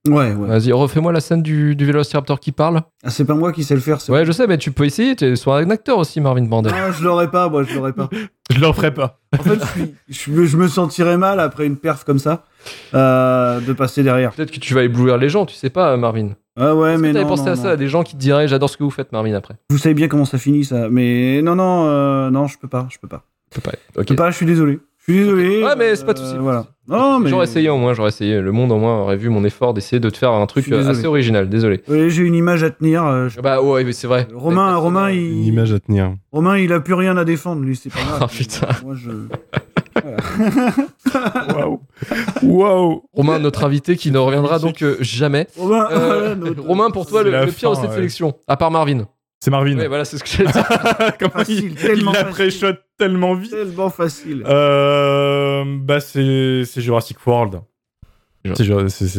Ouais, 0.06 0.32
ouais. 0.34 0.48
Vas-y, 0.48 0.70
refais-moi 0.72 1.12
la 1.12 1.20
scène 1.20 1.42
du, 1.42 1.74
du 1.74 1.86
Vélociraptor 1.86 2.38
qui 2.38 2.52
parle. 2.52 2.82
Ah, 3.02 3.08
c'est 3.10 3.24
pas 3.24 3.34
moi 3.34 3.52
qui 3.52 3.64
sais 3.64 3.74
le 3.74 3.80
faire. 3.80 4.00
c'est- 4.02 4.12
Ouais, 4.12 4.26
je 4.26 4.32
sais, 4.32 4.46
mais 4.46 4.58
tu 4.58 4.70
peux 4.70 4.84
essayer. 4.84 5.16
Tu 5.16 5.24
es 5.24 5.36
soit 5.36 5.58
un 5.58 5.70
acteur 5.70 5.96
aussi, 5.96 6.20
Marvin 6.20 6.42
Bandel. 6.44 6.72
Ah, 6.76 6.90
je 6.92 7.02
l'aurais 7.02 7.30
pas, 7.30 7.48
moi, 7.48 7.62
je 7.62 7.74
l'aurais 7.74 7.92
pas. 7.94 8.08
Je 8.50 8.60
le 8.60 8.70
ferai 8.74 8.92
pas. 8.92 9.18
En 9.38 9.42
fait, 9.42 9.58
je, 10.06 10.12
suis- 10.12 10.26
je 10.26 10.30
me, 10.30 10.44
je 10.44 10.56
me 10.58 10.68
sentirais 10.68 11.16
mal 11.16 11.40
après 11.40 11.64
une 11.66 11.78
perf 11.78 12.04
comme 12.04 12.18
ça 12.18 12.44
euh, 12.92 13.58
de 13.60 13.72
passer 13.72 14.02
derrière. 14.02 14.32
Peut-être 14.32 14.50
que 14.50 14.60
tu 14.60 14.74
vas 14.74 14.82
éblouir 14.82 15.16
les 15.16 15.30
gens, 15.30 15.46
tu 15.46 15.54
sais 15.54 15.70
pas, 15.70 15.96
Marvin. 15.96 16.32
Ah 16.56 16.74
ouais, 16.76 16.94
que 16.96 17.00
mais 17.00 17.12
t'avais 17.14 17.24
non, 17.24 17.30
pensé 17.30 17.44
non, 17.46 17.52
à 17.52 17.56
non. 17.56 17.62
ça, 17.62 17.76
des 17.76 17.88
gens 17.88 18.02
qui 18.02 18.12
te 18.16 18.20
diraient 18.20 18.46
j'adore 18.46 18.68
ce 18.68 18.76
que 18.76 18.84
vous 18.84 18.90
faites, 18.90 19.10
Marvin, 19.12 19.32
après? 19.34 19.54
Vous 19.70 19.78
savez 19.78 19.94
bien 19.94 20.08
comment 20.08 20.26
ça 20.26 20.36
finit, 20.36 20.62
ça. 20.64 20.90
Mais 20.90 21.40
non, 21.42 21.56
non, 21.56 21.86
euh, 21.86 22.30
non, 22.30 22.46
je 22.46 22.58
peux 22.58 22.68
pas, 22.68 22.86
je 22.90 22.98
peux 22.98 23.08
pas. 23.08 23.24
Je 23.50 23.60
peux 23.60 23.70
pas. 23.70 23.76
Je 23.96 24.00
Ok. 24.02 24.08
peux 24.08 24.14
pas, 24.16 24.30
je 24.30 24.36
suis 24.36 24.46
désolé. 24.46 24.78
Je 25.06 25.12
suis 25.12 25.20
désolé. 25.22 25.62
Ouais, 25.62 25.76
mais 25.76 25.94
c'est 25.96 26.04
pas 26.06 26.14
de 26.14 26.20
euh, 26.20 26.24
souci. 26.24 26.36
Voilà. 26.38 26.66
Non, 26.88 27.18
mais. 27.18 27.28
J'aurais 27.30 27.44
essayé 27.44 27.68
au 27.68 27.76
moins, 27.76 27.92
j'aurais 27.94 28.08
essayé. 28.08 28.40
Le 28.40 28.52
monde 28.52 28.72
au 28.72 28.78
moins 28.78 29.00
aurait 29.02 29.16
vu 29.16 29.28
mon 29.28 29.44
effort 29.44 29.74
d'essayer 29.74 30.00
de 30.00 30.08
te 30.10 30.16
faire 30.16 30.32
un 30.32 30.46
truc 30.46 30.70
euh, 30.72 30.88
assez 30.88 31.06
original, 31.06 31.48
désolé. 31.48 31.82
Ouais, 31.88 32.08
J'ai 32.10 32.22
une 32.22 32.34
image 32.34 32.62
à 32.64 32.70
tenir. 32.70 33.04
euh, 33.04 33.28
je- 33.28 33.40
Bah 33.40 33.60
ouais, 33.62 33.84
mais 33.84 33.92
c'est 33.92 34.06
vrai. 34.06 34.26
Romain, 34.34 34.76
Romain, 34.76 35.08
Une 35.08 35.16
il... 35.42 35.46
image 35.46 35.72
à 35.72 35.78
tenir. 35.80 36.14
Romain, 36.32 36.56
il 36.58 36.72
a 36.72 36.80
plus 36.80 36.94
rien 36.94 37.16
à 37.18 37.24
défendre, 37.24 37.62
lui, 37.62 37.76
c'est 37.76 37.90
pas 37.90 38.00
grave. 38.06 38.18
Ah, 38.22 38.28
putain. 38.28 38.68
Moi, 38.84 38.94
je. 38.94 39.10
Waouh. 41.54 41.80
Waouh. 42.42 43.02
Romain, 43.12 43.38
notre 43.38 43.64
invité 43.64 43.96
qui 43.96 44.10
ne 44.10 44.18
reviendra 44.18 44.58
donc 44.58 44.82
euh, 44.82 44.96
jamais. 45.00 45.46
Romain, 45.56 45.88
Euh, 45.92 46.34
pour 46.92 47.06
toi, 47.06 47.20
C'est 47.20 47.24
le, 47.24 47.30
la 47.30 47.44
le 47.46 47.52
pire 47.52 47.70
de 47.70 47.74
fin, 47.76 47.80
cette 47.82 47.90
ouais. 47.90 47.96
sélection, 47.96 48.34
à 48.48 48.56
part 48.56 48.70
Marvin. 48.70 49.06
C'est 49.44 49.50
Marvin. 49.50 49.76
Ouais, 49.76 49.88
voilà, 49.88 50.06
c'est 50.06 50.16
ce 50.16 50.24
que 50.24 50.30
j'allais 50.30 50.52
dire. 50.52 50.66
Comment 51.18 51.30
Facile, 51.32 51.64
il, 51.64 51.72
il 51.72 51.74
tellement 51.74 52.12
la 52.12 52.24
facile. 52.24 52.32
pré-shot 52.32 52.78
tellement 52.96 53.34
vite. 53.34 53.50
Tellement 53.50 53.90
facile. 53.90 54.42
Euh, 54.46 55.64
bah 55.66 56.00
c'est 56.00 56.64
Jurassic 56.76 57.18
World. 57.26 57.60
C'est 58.54 58.66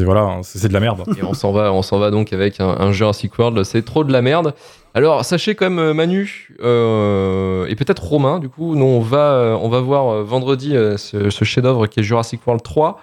voilà, 0.04 0.22
hein, 0.22 0.42
c'est 0.42 0.68
de 0.68 0.74
la 0.74 0.80
merde. 0.80 1.04
Et 1.16 1.24
on 1.24 1.36
s'en 1.36 1.52
va, 1.52 1.72
on 1.72 1.84
s'en 1.84 2.00
va 2.00 2.10
donc 2.10 2.34
avec 2.34 2.60
un, 2.60 2.70
un 2.70 2.92
Jurassic 2.92 3.38
World. 3.38 3.64
C'est 3.66 3.86
trop 3.86 4.04
de 4.04 4.12
la 4.12 4.24
merde. 4.24 4.56
Alors 4.96 5.24
sachez 5.24 5.54
quand 5.54 5.70
même 5.70 5.78
euh, 5.78 5.94
Manu 5.94 6.50
euh, 6.64 7.68
et 7.68 7.76
peut-être 7.76 8.04
Romain. 8.04 8.40
Du 8.40 8.50
coup, 8.50 8.76
nous 8.76 8.84
on 8.86 9.02
va, 9.02 9.60
on 9.62 9.70
va 9.70 9.80
voir 9.80 10.24
vendredi 10.24 10.76
euh, 10.76 10.98
ce, 10.98 11.30
ce 11.30 11.46
chef-d'œuvre 11.46 11.86
qui 11.86 12.00
est 12.00 12.04
Jurassic 12.04 12.42
World 12.48 12.64
3. 12.64 13.00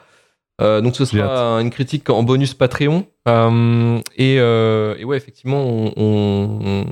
Euh, 0.60 0.80
donc 0.80 0.94
ce 0.96 1.04
sera 1.04 1.56
une 1.60 1.70
critique 1.70 2.08
en 2.10 2.22
bonus 2.22 2.54
Patreon. 2.54 3.06
Euh, 3.28 3.98
et, 4.16 4.36
euh, 4.38 4.94
et 4.98 5.04
ouais, 5.04 5.16
effectivement, 5.16 5.64
on, 5.64 5.92
on- 5.96 6.84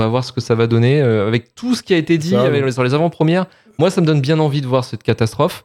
on 0.00 0.04
va 0.04 0.08
voir 0.08 0.24
ce 0.24 0.32
que 0.32 0.40
ça 0.40 0.54
va 0.54 0.66
donner 0.68 1.00
euh, 1.02 1.26
avec 1.26 1.54
tout 1.56 1.74
ce 1.74 1.82
qui 1.82 1.92
a 1.92 1.96
été 1.96 2.18
dit 2.18 2.30
Ça, 2.30 2.42
avec- 2.42 2.64
oui. 2.64 2.72
sur 2.72 2.84
les 2.84 2.94
avant-premières. 2.94 3.46
Moi, 3.78 3.90
ça 3.90 4.00
me 4.00 4.06
donne 4.06 4.20
bien 4.20 4.38
envie 4.38 4.60
de 4.60 4.66
voir 4.66 4.84
cette 4.84 5.02
catastrophe. 5.02 5.64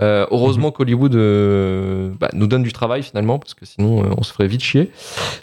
Euh, 0.00 0.26
heureusement 0.30 0.70
qu'Hollywood 0.70 1.14
euh, 1.16 2.10
bah, 2.20 2.28
nous 2.32 2.46
donne 2.46 2.62
du 2.62 2.72
travail 2.72 3.02
finalement, 3.02 3.38
parce 3.40 3.54
que 3.54 3.66
sinon 3.66 4.04
euh, 4.04 4.08
on 4.16 4.22
se 4.22 4.32
ferait 4.32 4.46
vite 4.46 4.62
chier. 4.62 4.92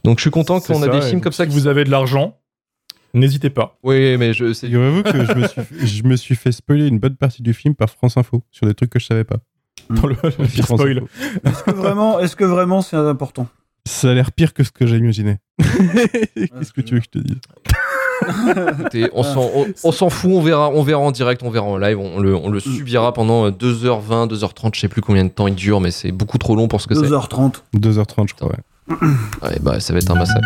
Donc 0.05 0.17
je 0.19 0.21
suis 0.21 0.31
content 0.31 0.61
qu'on 0.61 0.81
a 0.81 0.87
des 0.87 1.01
films 1.01 1.19
comme 1.19 1.33
ça 1.33 1.43
Si 1.43 1.49
qui 1.49 1.55
vous 1.55 1.67
avez 1.67 1.83
de 1.83 1.91
l'argent, 1.91 2.37
n'hésitez 3.13 3.49
pas. 3.49 3.77
Oui, 3.83 4.15
mais 4.17 4.31
je 4.33 4.53
sais. 4.53 4.67
Figurez-vous 4.67 5.03
que 5.03 5.25
je 5.25 5.33
me, 5.33 5.47
suis, 5.47 5.61
je 5.87 6.03
me 6.03 6.15
suis 6.15 6.35
fait 6.35 6.53
spoiler 6.53 6.87
une 6.87 6.99
bonne 6.99 7.17
partie 7.17 7.41
du 7.41 7.53
film 7.53 7.75
par 7.75 7.89
France 7.89 8.15
Info 8.15 8.43
sur 8.51 8.65
des 8.65 8.73
trucs 8.73 8.89
que 8.91 8.99
je 8.99 9.05
savais 9.07 9.25
pas. 9.25 9.37
Dans 9.89 10.07
le, 10.07 10.15
le 10.23 10.45
pire 10.47 10.65
spoil. 10.65 11.03
Est-ce 11.45 11.63
que 11.63 11.71
vraiment, 11.71 12.19
est-ce 12.19 12.35
que 12.35 12.43
vraiment 12.45 12.81
c'est 12.81 12.95
important 12.97 13.47
Ça 13.85 14.09
a 14.09 14.13
l'air 14.13 14.31
pire 14.31 14.53
que 14.53 14.63
ce 14.63 14.71
que 14.71 14.85
j'ai 14.87 14.97
imaginé. 14.97 15.37
Qu'est-ce 15.59 16.73
que 16.73 16.81
tu 16.81 16.95
veux 16.95 16.99
que 17.01 17.05
je 17.13 17.19
te 17.19 17.25
dise 17.25 17.37
Écoutez, 18.79 19.09
on 19.13 19.23
s'en 19.23 19.49
on- 19.53 19.67
on 19.83 19.91
s'en 19.91 20.09
fout, 20.09 20.31
on 20.33 20.41
verra, 20.41 20.69
on 20.69 20.83
verra 20.83 21.01
en 21.01 21.11
direct, 21.11 21.43
on 21.43 21.49
verra 21.49 21.65
en 21.67 21.77
live, 21.77 21.99
on 21.99 22.19
le, 22.19 22.33
on 22.35 22.49
le 22.49 22.59
subira 22.59 23.13
pendant 23.13 23.45
euh, 23.47 23.51
2h20, 23.51 24.29
2h30, 24.33 24.73
je 24.73 24.79
sais 24.79 24.87
plus 24.87 25.01
combien 25.01 25.23
de 25.25 25.29
temps 25.29 25.47
il 25.47 25.55
dure, 25.55 25.81
mais 25.81 25.91
c'est 25.91 26.11
beaucoup 26.13 26.37
trop 26.37 26.55
long 26.55 26.67
pour 26.67 26.79
ce 26.81 26.87
que 26.87 26.95
c'est. 26.95 27.01
2h30. 27.07 27.55
2h30, 27.75 28.29
je 28.29 28.33
crois. 28.35 28.49
ouais. 28.49 28.97
Ouais, 29.43 29.57
bah 29.61 29.79
ça 29.79 29.93
va 29.93 29.99
être 29.99 30.09
un 30.11 30.15
massacre. 30.15 30.39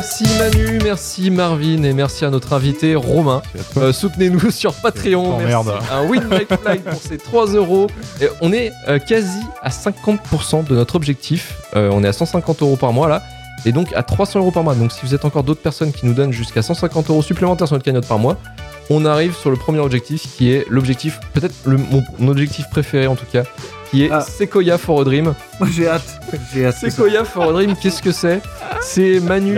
Merci 0.00 0.24
Manu, 0.38 0.78
merci 0.82 1.30
Marvin 1.30 1.82
et 1.82 1.92
merci 1.92 2.24
à 2.24 2.30
notre 2.30 2.54
invité 2.54 2.94
Romain. 2.94 3.42
À. 3.76 3.80
Euh, 3.80 3.92
Soutenez-nous 3.92 4.50
sur 4.50 4.72
Patreon. 4.72 5.36
Merci. 5.36 5.46
merde. 5.46 5.74
Un 5.92 6.08
win 6.08 6.22
by 6.22 6.46
flight 6.56 6.82
pour 6.84 7.02
ces 7.02 7.18
3 7.18 7.48
euros. 7.48 7.86
Et 8.18 8.28
on 8.40 8.50
est 8.50 8.72
euh, 8.88 8.98
quasi 8.98 9.40
à 9.60 9.68
50% 9.68 10.66
de 10.66 10.74
notre 10.74 10.96
objectif. 10.96 11.54
Euh, 11.76 11.90
on 11.92 12.02
est 12.02 12.08
à 12.08 12.14
150 12.14 12.62
euros 12.62 12.76
par 12.76 12.94
mois 12.94 13.08
là. 13.08 13.22
Et 13.66 13.72
donc 13.72 13.88
à 13.94 14.02
300 14.02 14.38
euros 14.38 14.50
par 14.50 14.62
mois. 14.62 14.74
Donc 14.74 14.90
si 14.90 15.00
vous 15.02 15.14
êtes 15.14 15.26
encore 15.26 15.44
d'autres 15.44 15.60
personnes 15.60 15.92
qui 15.92 16.06
nous 16.06 16.14
donnent 16.14 16.32
jusqu'à 16.32 16.62
150 16.62 17.10
euros 17.10 17.20
supplémentaires 17.20 17.66
sur 17.66 17.74
notre 17.74 17.84
cagnotte 17.84 18.08
par 18.08 18.18
mois, 18.18 18.38
on 18.90 19.04
arrive 19.04 19.34
sur 19.34 19.50
le 19.50 19.56
premier 19.56 19.78
objectif 19.78 20.22
qui 20.36 20.50
est 20.52 20.66
l'objectif, 20.68 21.18
peut-être 21.32 21.54
le- 21.64 21.76
mon, 21.78 22.02
mon 22.18 22.28
objectif 22.28 22.66
préféré 22.70 23.06
en 23.06 23.14
tout 23.16 23.24
cas, 23.32 23.44
qui 23.90 24.04
est 24.04 24.10
Ah. 24.12 24.20
Sequoia 24.20 24.78
for 24.78 25.00
a 25.00 25.04
Dream. 25.04 25.34
Moi 25.58 25.68
j'ai 25.72 25.88
hâte. 25.88 26.20
J'ai 26.52 26.66
hâte. 26.66 26.76
Sequoia 26.76 27.24
for 27.24 27.44
a 27.44 27.52
Dream, 27.52 27.74
qu'est-ce 27.80 28.02
que 28.02 28.12
c'est? 28.12 28.40
C'est 28.82 29.20
Manu 29.20 29.56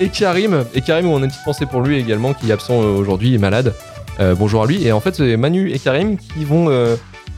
et 0.00 0.08
Karim. 0.08 0.64
Et 0.74 0.80
Karim, 0.80 1.06
on 1.08 1.16
a 1.20 1.24
une 1.24 1.30
petite 1.30 1.44
pensée 1.44 1.66
pour 1.66 1.80
lui 1.80 1.98
également, 1.98 2.34
qui 2.34 2.48
est 2.50 2.52
absent 2.52 2.80
euh, 2.82 2.96
aujourd'hui, 2.96 3.28
il 3.30 3.34
est 3.34 3.38
malade. 3.38 3.74
Euh, 4.20 4.34
bonjour 4.34 4.62
à 4.62 4.66
lui. 4.66 4.86
Et 4.86 4.92
en 4.92 5.00
fait, 5.00 5.14
c'est 5.16 5.36
Manu 5.36 5.70
et 5.72 5.78
Karim 5.78 6.16
qui 6.18 6.44
vont, 6.44 6.66
euh, 6.68 6.96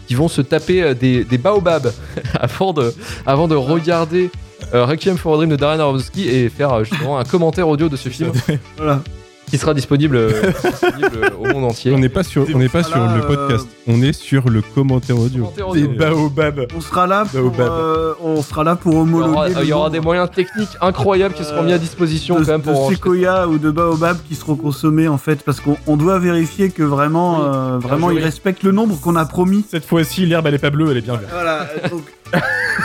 qui 0.09 0.15
vont 0.15 0.29
se 0.29 0.41
taper 0.43 0.95
des, 0.95 1.25
des 1.25 1.39
baobabs 1.39 1.93
avant, 2.41 2.73
de, 2.73 2.93
avant 3.27 3.49
de 3.49 3.55
regarder 3.55 4.31
euh, 4.75 4.85
Requiem 4.85 5.17
for 5.17 5.35
a 5.35 5.37
Dream 5.39 5.51
de 5.51 5.57
Darren 5.57 5.81
Aronofsky 5.81 6.29
et 6.29 6.49
faire 6.49 6.73
euh, 6.73 6.85
justement 6.85 7.19
un 7.19 7.25
commentaire 7.25 7.69
audio 7.69 7.89
de 7.89 7.97
ce 7.97 8.09
film 8.09 8.33
Voilà. 8.77 9.01
Qui 9.49 9.59
sera 9.59 9.75
disponible, 9.75 10.17
euh, 10.17 10.51
disponible, 10.65 11.11
euh, 11.23 11.29
au 11.39 11.47
monde 11.47 11.65
entier. 11.65 11.93
On 11.93 11.99
n'est 11.99 12.09
pas 12.09 12.23
sur, 12.25 12.47
on 12.55 12.59
n'est 12.59 12.69
pas 12.69 12.83
sur 12.83 12.99
Voilà, 12.99 13.17
le 13.17 13.23
podcast, 13.27 13.69
on 13.87 14.03
est 14.03 14.13
sur 14.13 14.49
le 14.51 14.61
commentaire 14.61 15.19
audio. 15.19 15.53
Audio. 15.67 15.89
baobabs. 15.89 16.67
On 16.77 16.81
sera 16.81 17.07
là 17.07 17.25
pour, 17.25 17.41
Baobab. 17.51 17.69
euh, 17.71 18.13
on 18.23 18.43
sera 18.43 18.65
là 18.65 18.75
pour 18.77 18.93
Il 18.93 18.97
y 18.97 19.01
homologuer. 19.01 19.33
aura, 19.33 19.49
il 19.63 19.69
y 19.69 19.73
aura 19.73 19.91
des 19.91 20.01
moyens 20.01 20.29
techniques 20.31 20.71
incroyables 20.81 21.35
qui 21.35 21.45
seront 21.45 21.63
mis 21.63 21.73
à 21.73 21.79
disposition 21.79 22.41
de, 22.41 22.45
quand 22.45 22.53
même 22.53 22.61
de 22.61 22.67
pour 22.73 22.89
séquoia 22.91 23.47
ou 23.47 23.59
de 23.59 23.71
baobab 23.71 24.17
qui 24.29 24.35
seront 24.35 24.57
consommés 24.57 25.07
en 25.09 25.19
fait 25.19 25.43
parce 25.45 25.61
qu'on 25.61 25.77
on 25.87 25.97
doit 25.97 26.19
vérifier 26.19 26.71
que 26.71 26.83
vraiment, 26.83 27.39
Oui. 27.39 27.45
euh, 27.47 27.79
vraiment 27.79 28.11
ils 28.11 28.23
respectent 28.23 28.63
le 28.65 28.73
nombre 28.73 28.99
qu'on 29.01 29.15
a 29.17 29.25
promis. 29.27 29.65
Cette 29.71 29.85
fois-ci, 29.85 30.27
l'herbe, 30.27 30.47
elle 30.49 30.55
est 30.55 30.59
pas 30.59 30.71
bleue, 30.71 30.91
elle 30.91 30.97
est 30.97 31.03
bien 31.03 31.17
verte. 31.17 31.31
Voilà. 31.33 31.67
Donc, 31.91 32.03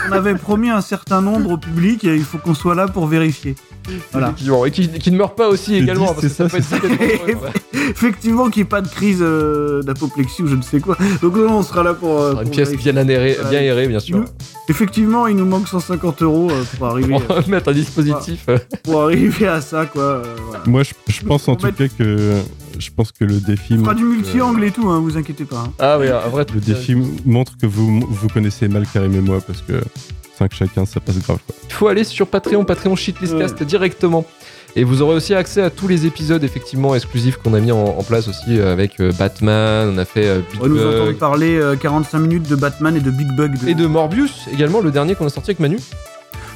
on 0.10 0.12
avait 0.12 0.36
promis 0.36 0.70
un 0.70 0.82
certain 0.82 1.22
nombre 1.22 1.52
au 1.52 1.58
public 1.58 2.04
et 2.04 2.16
il 2.16 2.24
faut 2.24 2.38
qu'on 2.38 2.54
soit 2.54 2.76
là 2.76 2.88
pour 2.88 3.08
vérifier. 3.08 3.56
Voilà. 4.12 4.28
Effectivement. 4.28 4.66
Et 4.66 4.72
qui, 4.72 4.88
qui 4.90 5.12
ne 5.12 5.18
meurt 5.18 5.36
pas 5.38 5.48
aussi 5.50 5.76
également, 5.76 6.06
dit, 6.06 6.12
parce 6.14 6.22
que 6.22 6.30
c'est 6.30 6.36
ça, 6.36 6.50
ça, 6.50 6.80
peut 6.80 6.88
être 6.94 7.00
c'est 7.02 7.18
complètement- 7.18 7.42
ouais. 7.42 7.50
Effectivement, 7.90 8.50
qu'il 8.50 8.62
n'y 8.62 8.68
ait 8.68 8.70
pas 8.70 8.82
de 8.82 8.88
crise 8.88 9.20
euh, 9.22 9.82
d'apoplexie 9.82 10.44
ou 10.44 10.48
je 10.48 10.56
ne 10.56 10.62
sais 10.62 10.80
quoi. 10.80 10.98
Donc 11.22 11.36
non, 11.36 11.58
on 11.58 11.64
sera 11.64 11.84
là 11.84 11.94
pour. 11.94 12.22
euh, 12.22 12.34
Une 12.36 12.42
pour 12.44 12.52
pièce 12.52 12.72
bien 12.76 12.96
aérée, 12.96 13.34
Voilà. 13.34 13.50
bien 13.50 13.60
aérée, 13.60 13.88
bien 13.88 14.00
sûr. 14.00 14.18
Nous- 14.18 14.26
Effectivement, 14.70 15.28
il 15.28 15.36
nous 15.36 15.46
manque 15.46 15.68
150 15.68 16.22
euros 16.22 16.50
euh, 16.52 16.64
pour 16.78 16.88
arriver, 16.92 17.18
va 17.28 17.42
mettre 17.48 17.70
un 17.70 17.74
dispositif. 17.74 18.46
euh, 18.50 18.58
pour 18.84 19.02
arriver 19.02 19.48
à 19.48 19.60
ça, 19.62 19.86
quoi. 19.86 20.02
euh, 20.04 20.24
voilà. 20.48 20.64
Moi, 20.68 20.84
je, 20.84 20.94
je 21.12 21.22
pense 21.24 21.48
en 21.50 21.56
tout 21.56 21.72
cas 21.72 21.88
que 21.88 22.34
je 22.80 22.90
pense 22.96 23.12
que 23.12 23.26
le 23.26 23.40
défi, 23.40 23.76
On 23.78 23.84
fera 23.84 23.94
du 23.96 24.04
multi-angle 24.06 24.64
et 24.64 24.72
tout, 24.72 24.88
hein, 24.90 25.00
vous 25.02 25.18
inquiétez 25.18 25.44
pas. 25.46 25.66
hein. 25.68 25.74
Ah 25.80 25.98
oui, 26.00 26.08
un 26.08 26.30
vrai 26.30 26.46
le 26.54 26.62
défi 26.62 26.96
montre 27.26 27.58
que 27.62 27.66
vous 27.66 28.00
vous 28.10 28.28
connaissez 28.30 28.68
mal 28.70 28.86
Karim 28.92 29.14
et 29.16 29.22
moi 29.22 29.40
parce 29.46 29.62
que 29.62 29.74
5 30.42 30.54
chacun, 30.54 30.86
ça 30.86 31.00
passe 31.00 31.20
grave. 31.20 31.38
Quoi. 31.46 31.56
Il 31.68 31.74
faut 31.74 31.88
aller 31.88 32.04
sur 32.04 32.28
Patreon, 32.28 32.66
Patreon 32.66 32.96
Shitlistcast 32.96 33.62
directement. 33.64 34.26
Et 34.76 34.84
vous 34.86 35.02
aurez 35.02 35.16
aussi 35.16 35.34
accès 35.34 35.62
à 35.62 35.70
tous 35.70 35.88
les 35.90 36.06
épisodes 36.06 36.42
effectivement 36.46 36.96
exclusifs 36.96 37.36
qu'on 37.38 37.54
a 37.54 37.60
mis 37.60 37.74
en, 37.74 37.84
en 37.84 38.04
place 38.04 38.30
aussi 38.30 38.58
euh, 38.58 38.72
avec 38.72 39.02
euh, 39.02 39.12
Batman, 39.20 39.92
on 39.94 39.98
a 39.98 40.06
fait 40.06 40.26
euh, 40.26 40.40
Big 40.50 40.62
On 40.62 40.64
va 40.64 40.70
nous 40.70 40.80
entendre 40.80 41.06
Bug 41.08 41.18
parler 41.18 41.56
euh, 41.58 41.76
45 41.76 42.20
minutes 42.20 42.48
de 42.48 42.56
Batman 42.56 42.96
et 42.96 43.02
de 43.02 43.12
Big 43.12 43.28
Bug. 43.36 43.60
de- 43.62 43.68
et 43.68 43.76
de 43.76 43.86
Morbius 43.86 44.48
également, 44.52 44.80
le 44.80 44.90
dernier 44.92 45.14
qu'on 45.16 45.26
a 45.26 45.30
sorti 45.30 45.52
avec 45.52 45.60
Manu. 45.60 45.78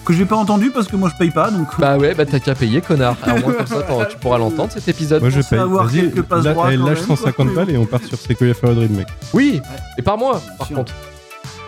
Que 0.06 0.14
j'ai 0.14 0.24
pas 0.26 0.36
entendu 0.38 0.70
parce 0.72 0.88
que 0.88 0.96
moi 0.96 1.10
je 1.12 1.18
paye 1.18 1.32
pas, 1.32 1.50
donc. 1.52 1.68
Bah 1.80 1.98
ouais, 1.98 2.14
bah 2.14 2.26
t'as 2.26 2.40
qu'à 2.40 2.54
payer, 2.56 2.80
connard. 2.80 3.18
Alors, 3.24 3.38
au 3.38 3.42
moins 3.50 3.54
comme 3.54 3.66
ça, 3.68 4.06
tu 4.10 4.18
pourras 4.18 4.38
l'entendre 4.38 4.72
cet 4.72 4.88
épisode. 4.88 5.20
Moi, 5.22 5.32
je 5.32 5.42
paye. 5.42 5.58
avoir 5.60 5.86
Vas-y, 5.88 6.12
quelques 6.12 6.30
là- 6.32 6.54
droits 6.54 6.68
allez, 6.68 6.78
quand 6.78 6.86
lâche 6.86 7.00
même, 7.00 7.18
150 7.18 7.48
quoi. 7.48 7.56
balles 7.66 7.72
et 7.74 7.78
on 7.78 7.86
part 7.86 8.02
sur 8.04 8.18
Sequoia 8.18 8.52
a 8.52 8.74
Dream, 8.76 8.92
mec. 8.96 9.08
Oui, 9.34 9.60
et 9.98 10.02
par 10.04 10.18
mois, 10.18 10.42
par 10.60 10.68
sûr. 10.68 10.76
contre. 10.78 10.94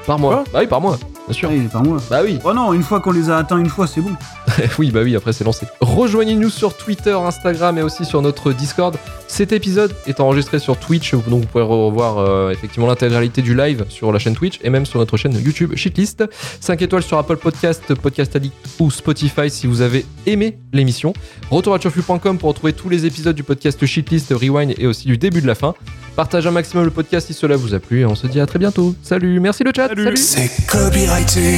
Par 0.06 0.20
mois. 0.20 0.44
Bah 0.54 0.60
oui, 0.62 0.68
par 0.68 0.80
mois, 0.80 1.00
bien 1.28 1.34
sûr. 1.34 1.50
Oui, 1.50 1.68
pas 1.68 1.80
moi. 1.80 1.98
Bah 2.10 2.20
oui. 2.24 2.40
Oh 2.44 2.54
non, 2.54 2.74
une 2.74 2.84
fois 2.84 3.00
qu'on 3.00 3.12
les 3.12 3.30
a 3.30 3.38
atteints 3.38 3.58
une 3.58 3.70
fois, 3.70 3.88
c'est 3.88 4.02
bon. 4.02 4.14
oui, 4.80 4.92
bah 4.92 5.02
oui, 5.04 5.16
après 5.16 5.34
c'est 5.34 5.44
lancé. 5.44 5.66
Rejoignez-nous 5.82 6.50
sur 6.50 6.76
Twitter, 6.76 7.14
Instagram 7.14 7.78
et 7.78 7.82
aussi 7.82 8.06
sur 8.06 8.22
notre 8.22 8.54
Discord. 8.54 8.96
Cet 9.28 9.52
épisode 9.52 9.94
est 10.06 10.20
enregistré 10.20 10.60
sur 10.60 10.78
Twitch, 10.78 11.12
donc 11.14 11.42
vous 11.42 11.48
pourrez 11.48 11.64
revoir 11.64 12.18
euh, 12.18 12.52
effectivement 12.52 12.88
l'intégralité 12.88 13.42
du 13.42 13.56
live 13.56 13.86
sur 13.90 14.12
la 14.12 14.20
chaîne 14.20 14.36
Twitch 14.36 14.60
et 14.64 14.70
même 14.70 14.86
sur 14.86 15.00
notre 15.00 15.18
chaîne 15.18 15.34
YouTube 15.34 15.76
Shitlist. 15.76 16.24
5 16.62 16.82
étoiles 16.82 17.04
sur 17.04 17.18
Apple 17.18 17.38
Podcast, 17.38 17.94
Podcast 17.96 18.36
Addict 18.36 18.56
ou 18.80 18.90
Spotify 18.90 19.50
si 19.50 19.68
vous 19.68 19.82
avez 19.82 20.06
aimé 20.26 20.58
l'émission. 20.72 21.14
Retour 21.50 21.74
à 21.74 21.80
turfu.com 21.80 22.38
pour 22.38 22.50
retrouver 22.50 22.74
tous 22.74 22.90
les 22.90 23.06
épisodes 23.06 23.36
du 23.36 23.44
podcast 23.44 23.86
Shitlist, 23.86 24.32
Rewind 24.32 24.74
et 24.78 24.88
aussi 24.88 25.08
du 25.08 25.18
début 25.18 25.42
de 25.42 25.48
la 25.48 25.56
fin. 25.56 25.74
Partagez 26.16 26.48
un 26.48 26.52
maximum 26.52 26.86
le 26.86 26.92
podcast 26.92 27.28
si 27.28 27.34
cela 27.34 27.56
vous 27.58 27.74
a 27.74 27.80
plu 27.80 28.00
et 28.00 28.06
on 28.06 28.16
se 28.16 28.28
dit 28.28 28.40
à 28.40 28.46
très 28.46 28.60
bientôt. 28.60 28.96
Salut, 29.04 29.40
merci 29.40 29.64
le 29.64 29.72
chat. 29.76 29.90
Salut. 29.90 30.18
C'est 30.18 30.50
copyrighté. 30.68 31.58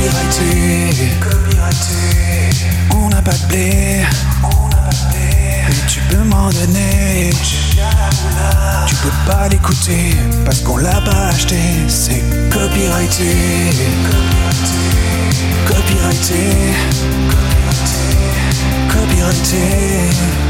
Copyrighté, 0.00 1.12
copyrighté. 1.20 2.56
On 2.94 3.08
n'a 3.10 3.20
pas 3.20 3.32
de 3.32 3.46
blé, 3.48 4.02
on 4.42 4.68
n'a 4.68 4.76
pas 4.76 4.90
de 4.90 5.10
blé. 5.10 5.28
Mais 5.68 5.74
tu 5.88 6.00
peux 6.08 6.24
m'en 6.24 6.48
donner. 6.48 7.30
Tu 8.86 8.94
peux 8.94 9.30
pas 9.30 9.48
l'écouter 9.48 10.16
parce 10.46 10.60
qu'on 10.60 10.78
l'a 10.78 11.02
pas 11.02 11.26
acheté. 11.26 11.60
C'est 11.88 12.22
copyrighté, 12.50 13.36
copyrighté, 15.66 16.56
copyrighté. 18.88 19.56
Tu 20.10 20.49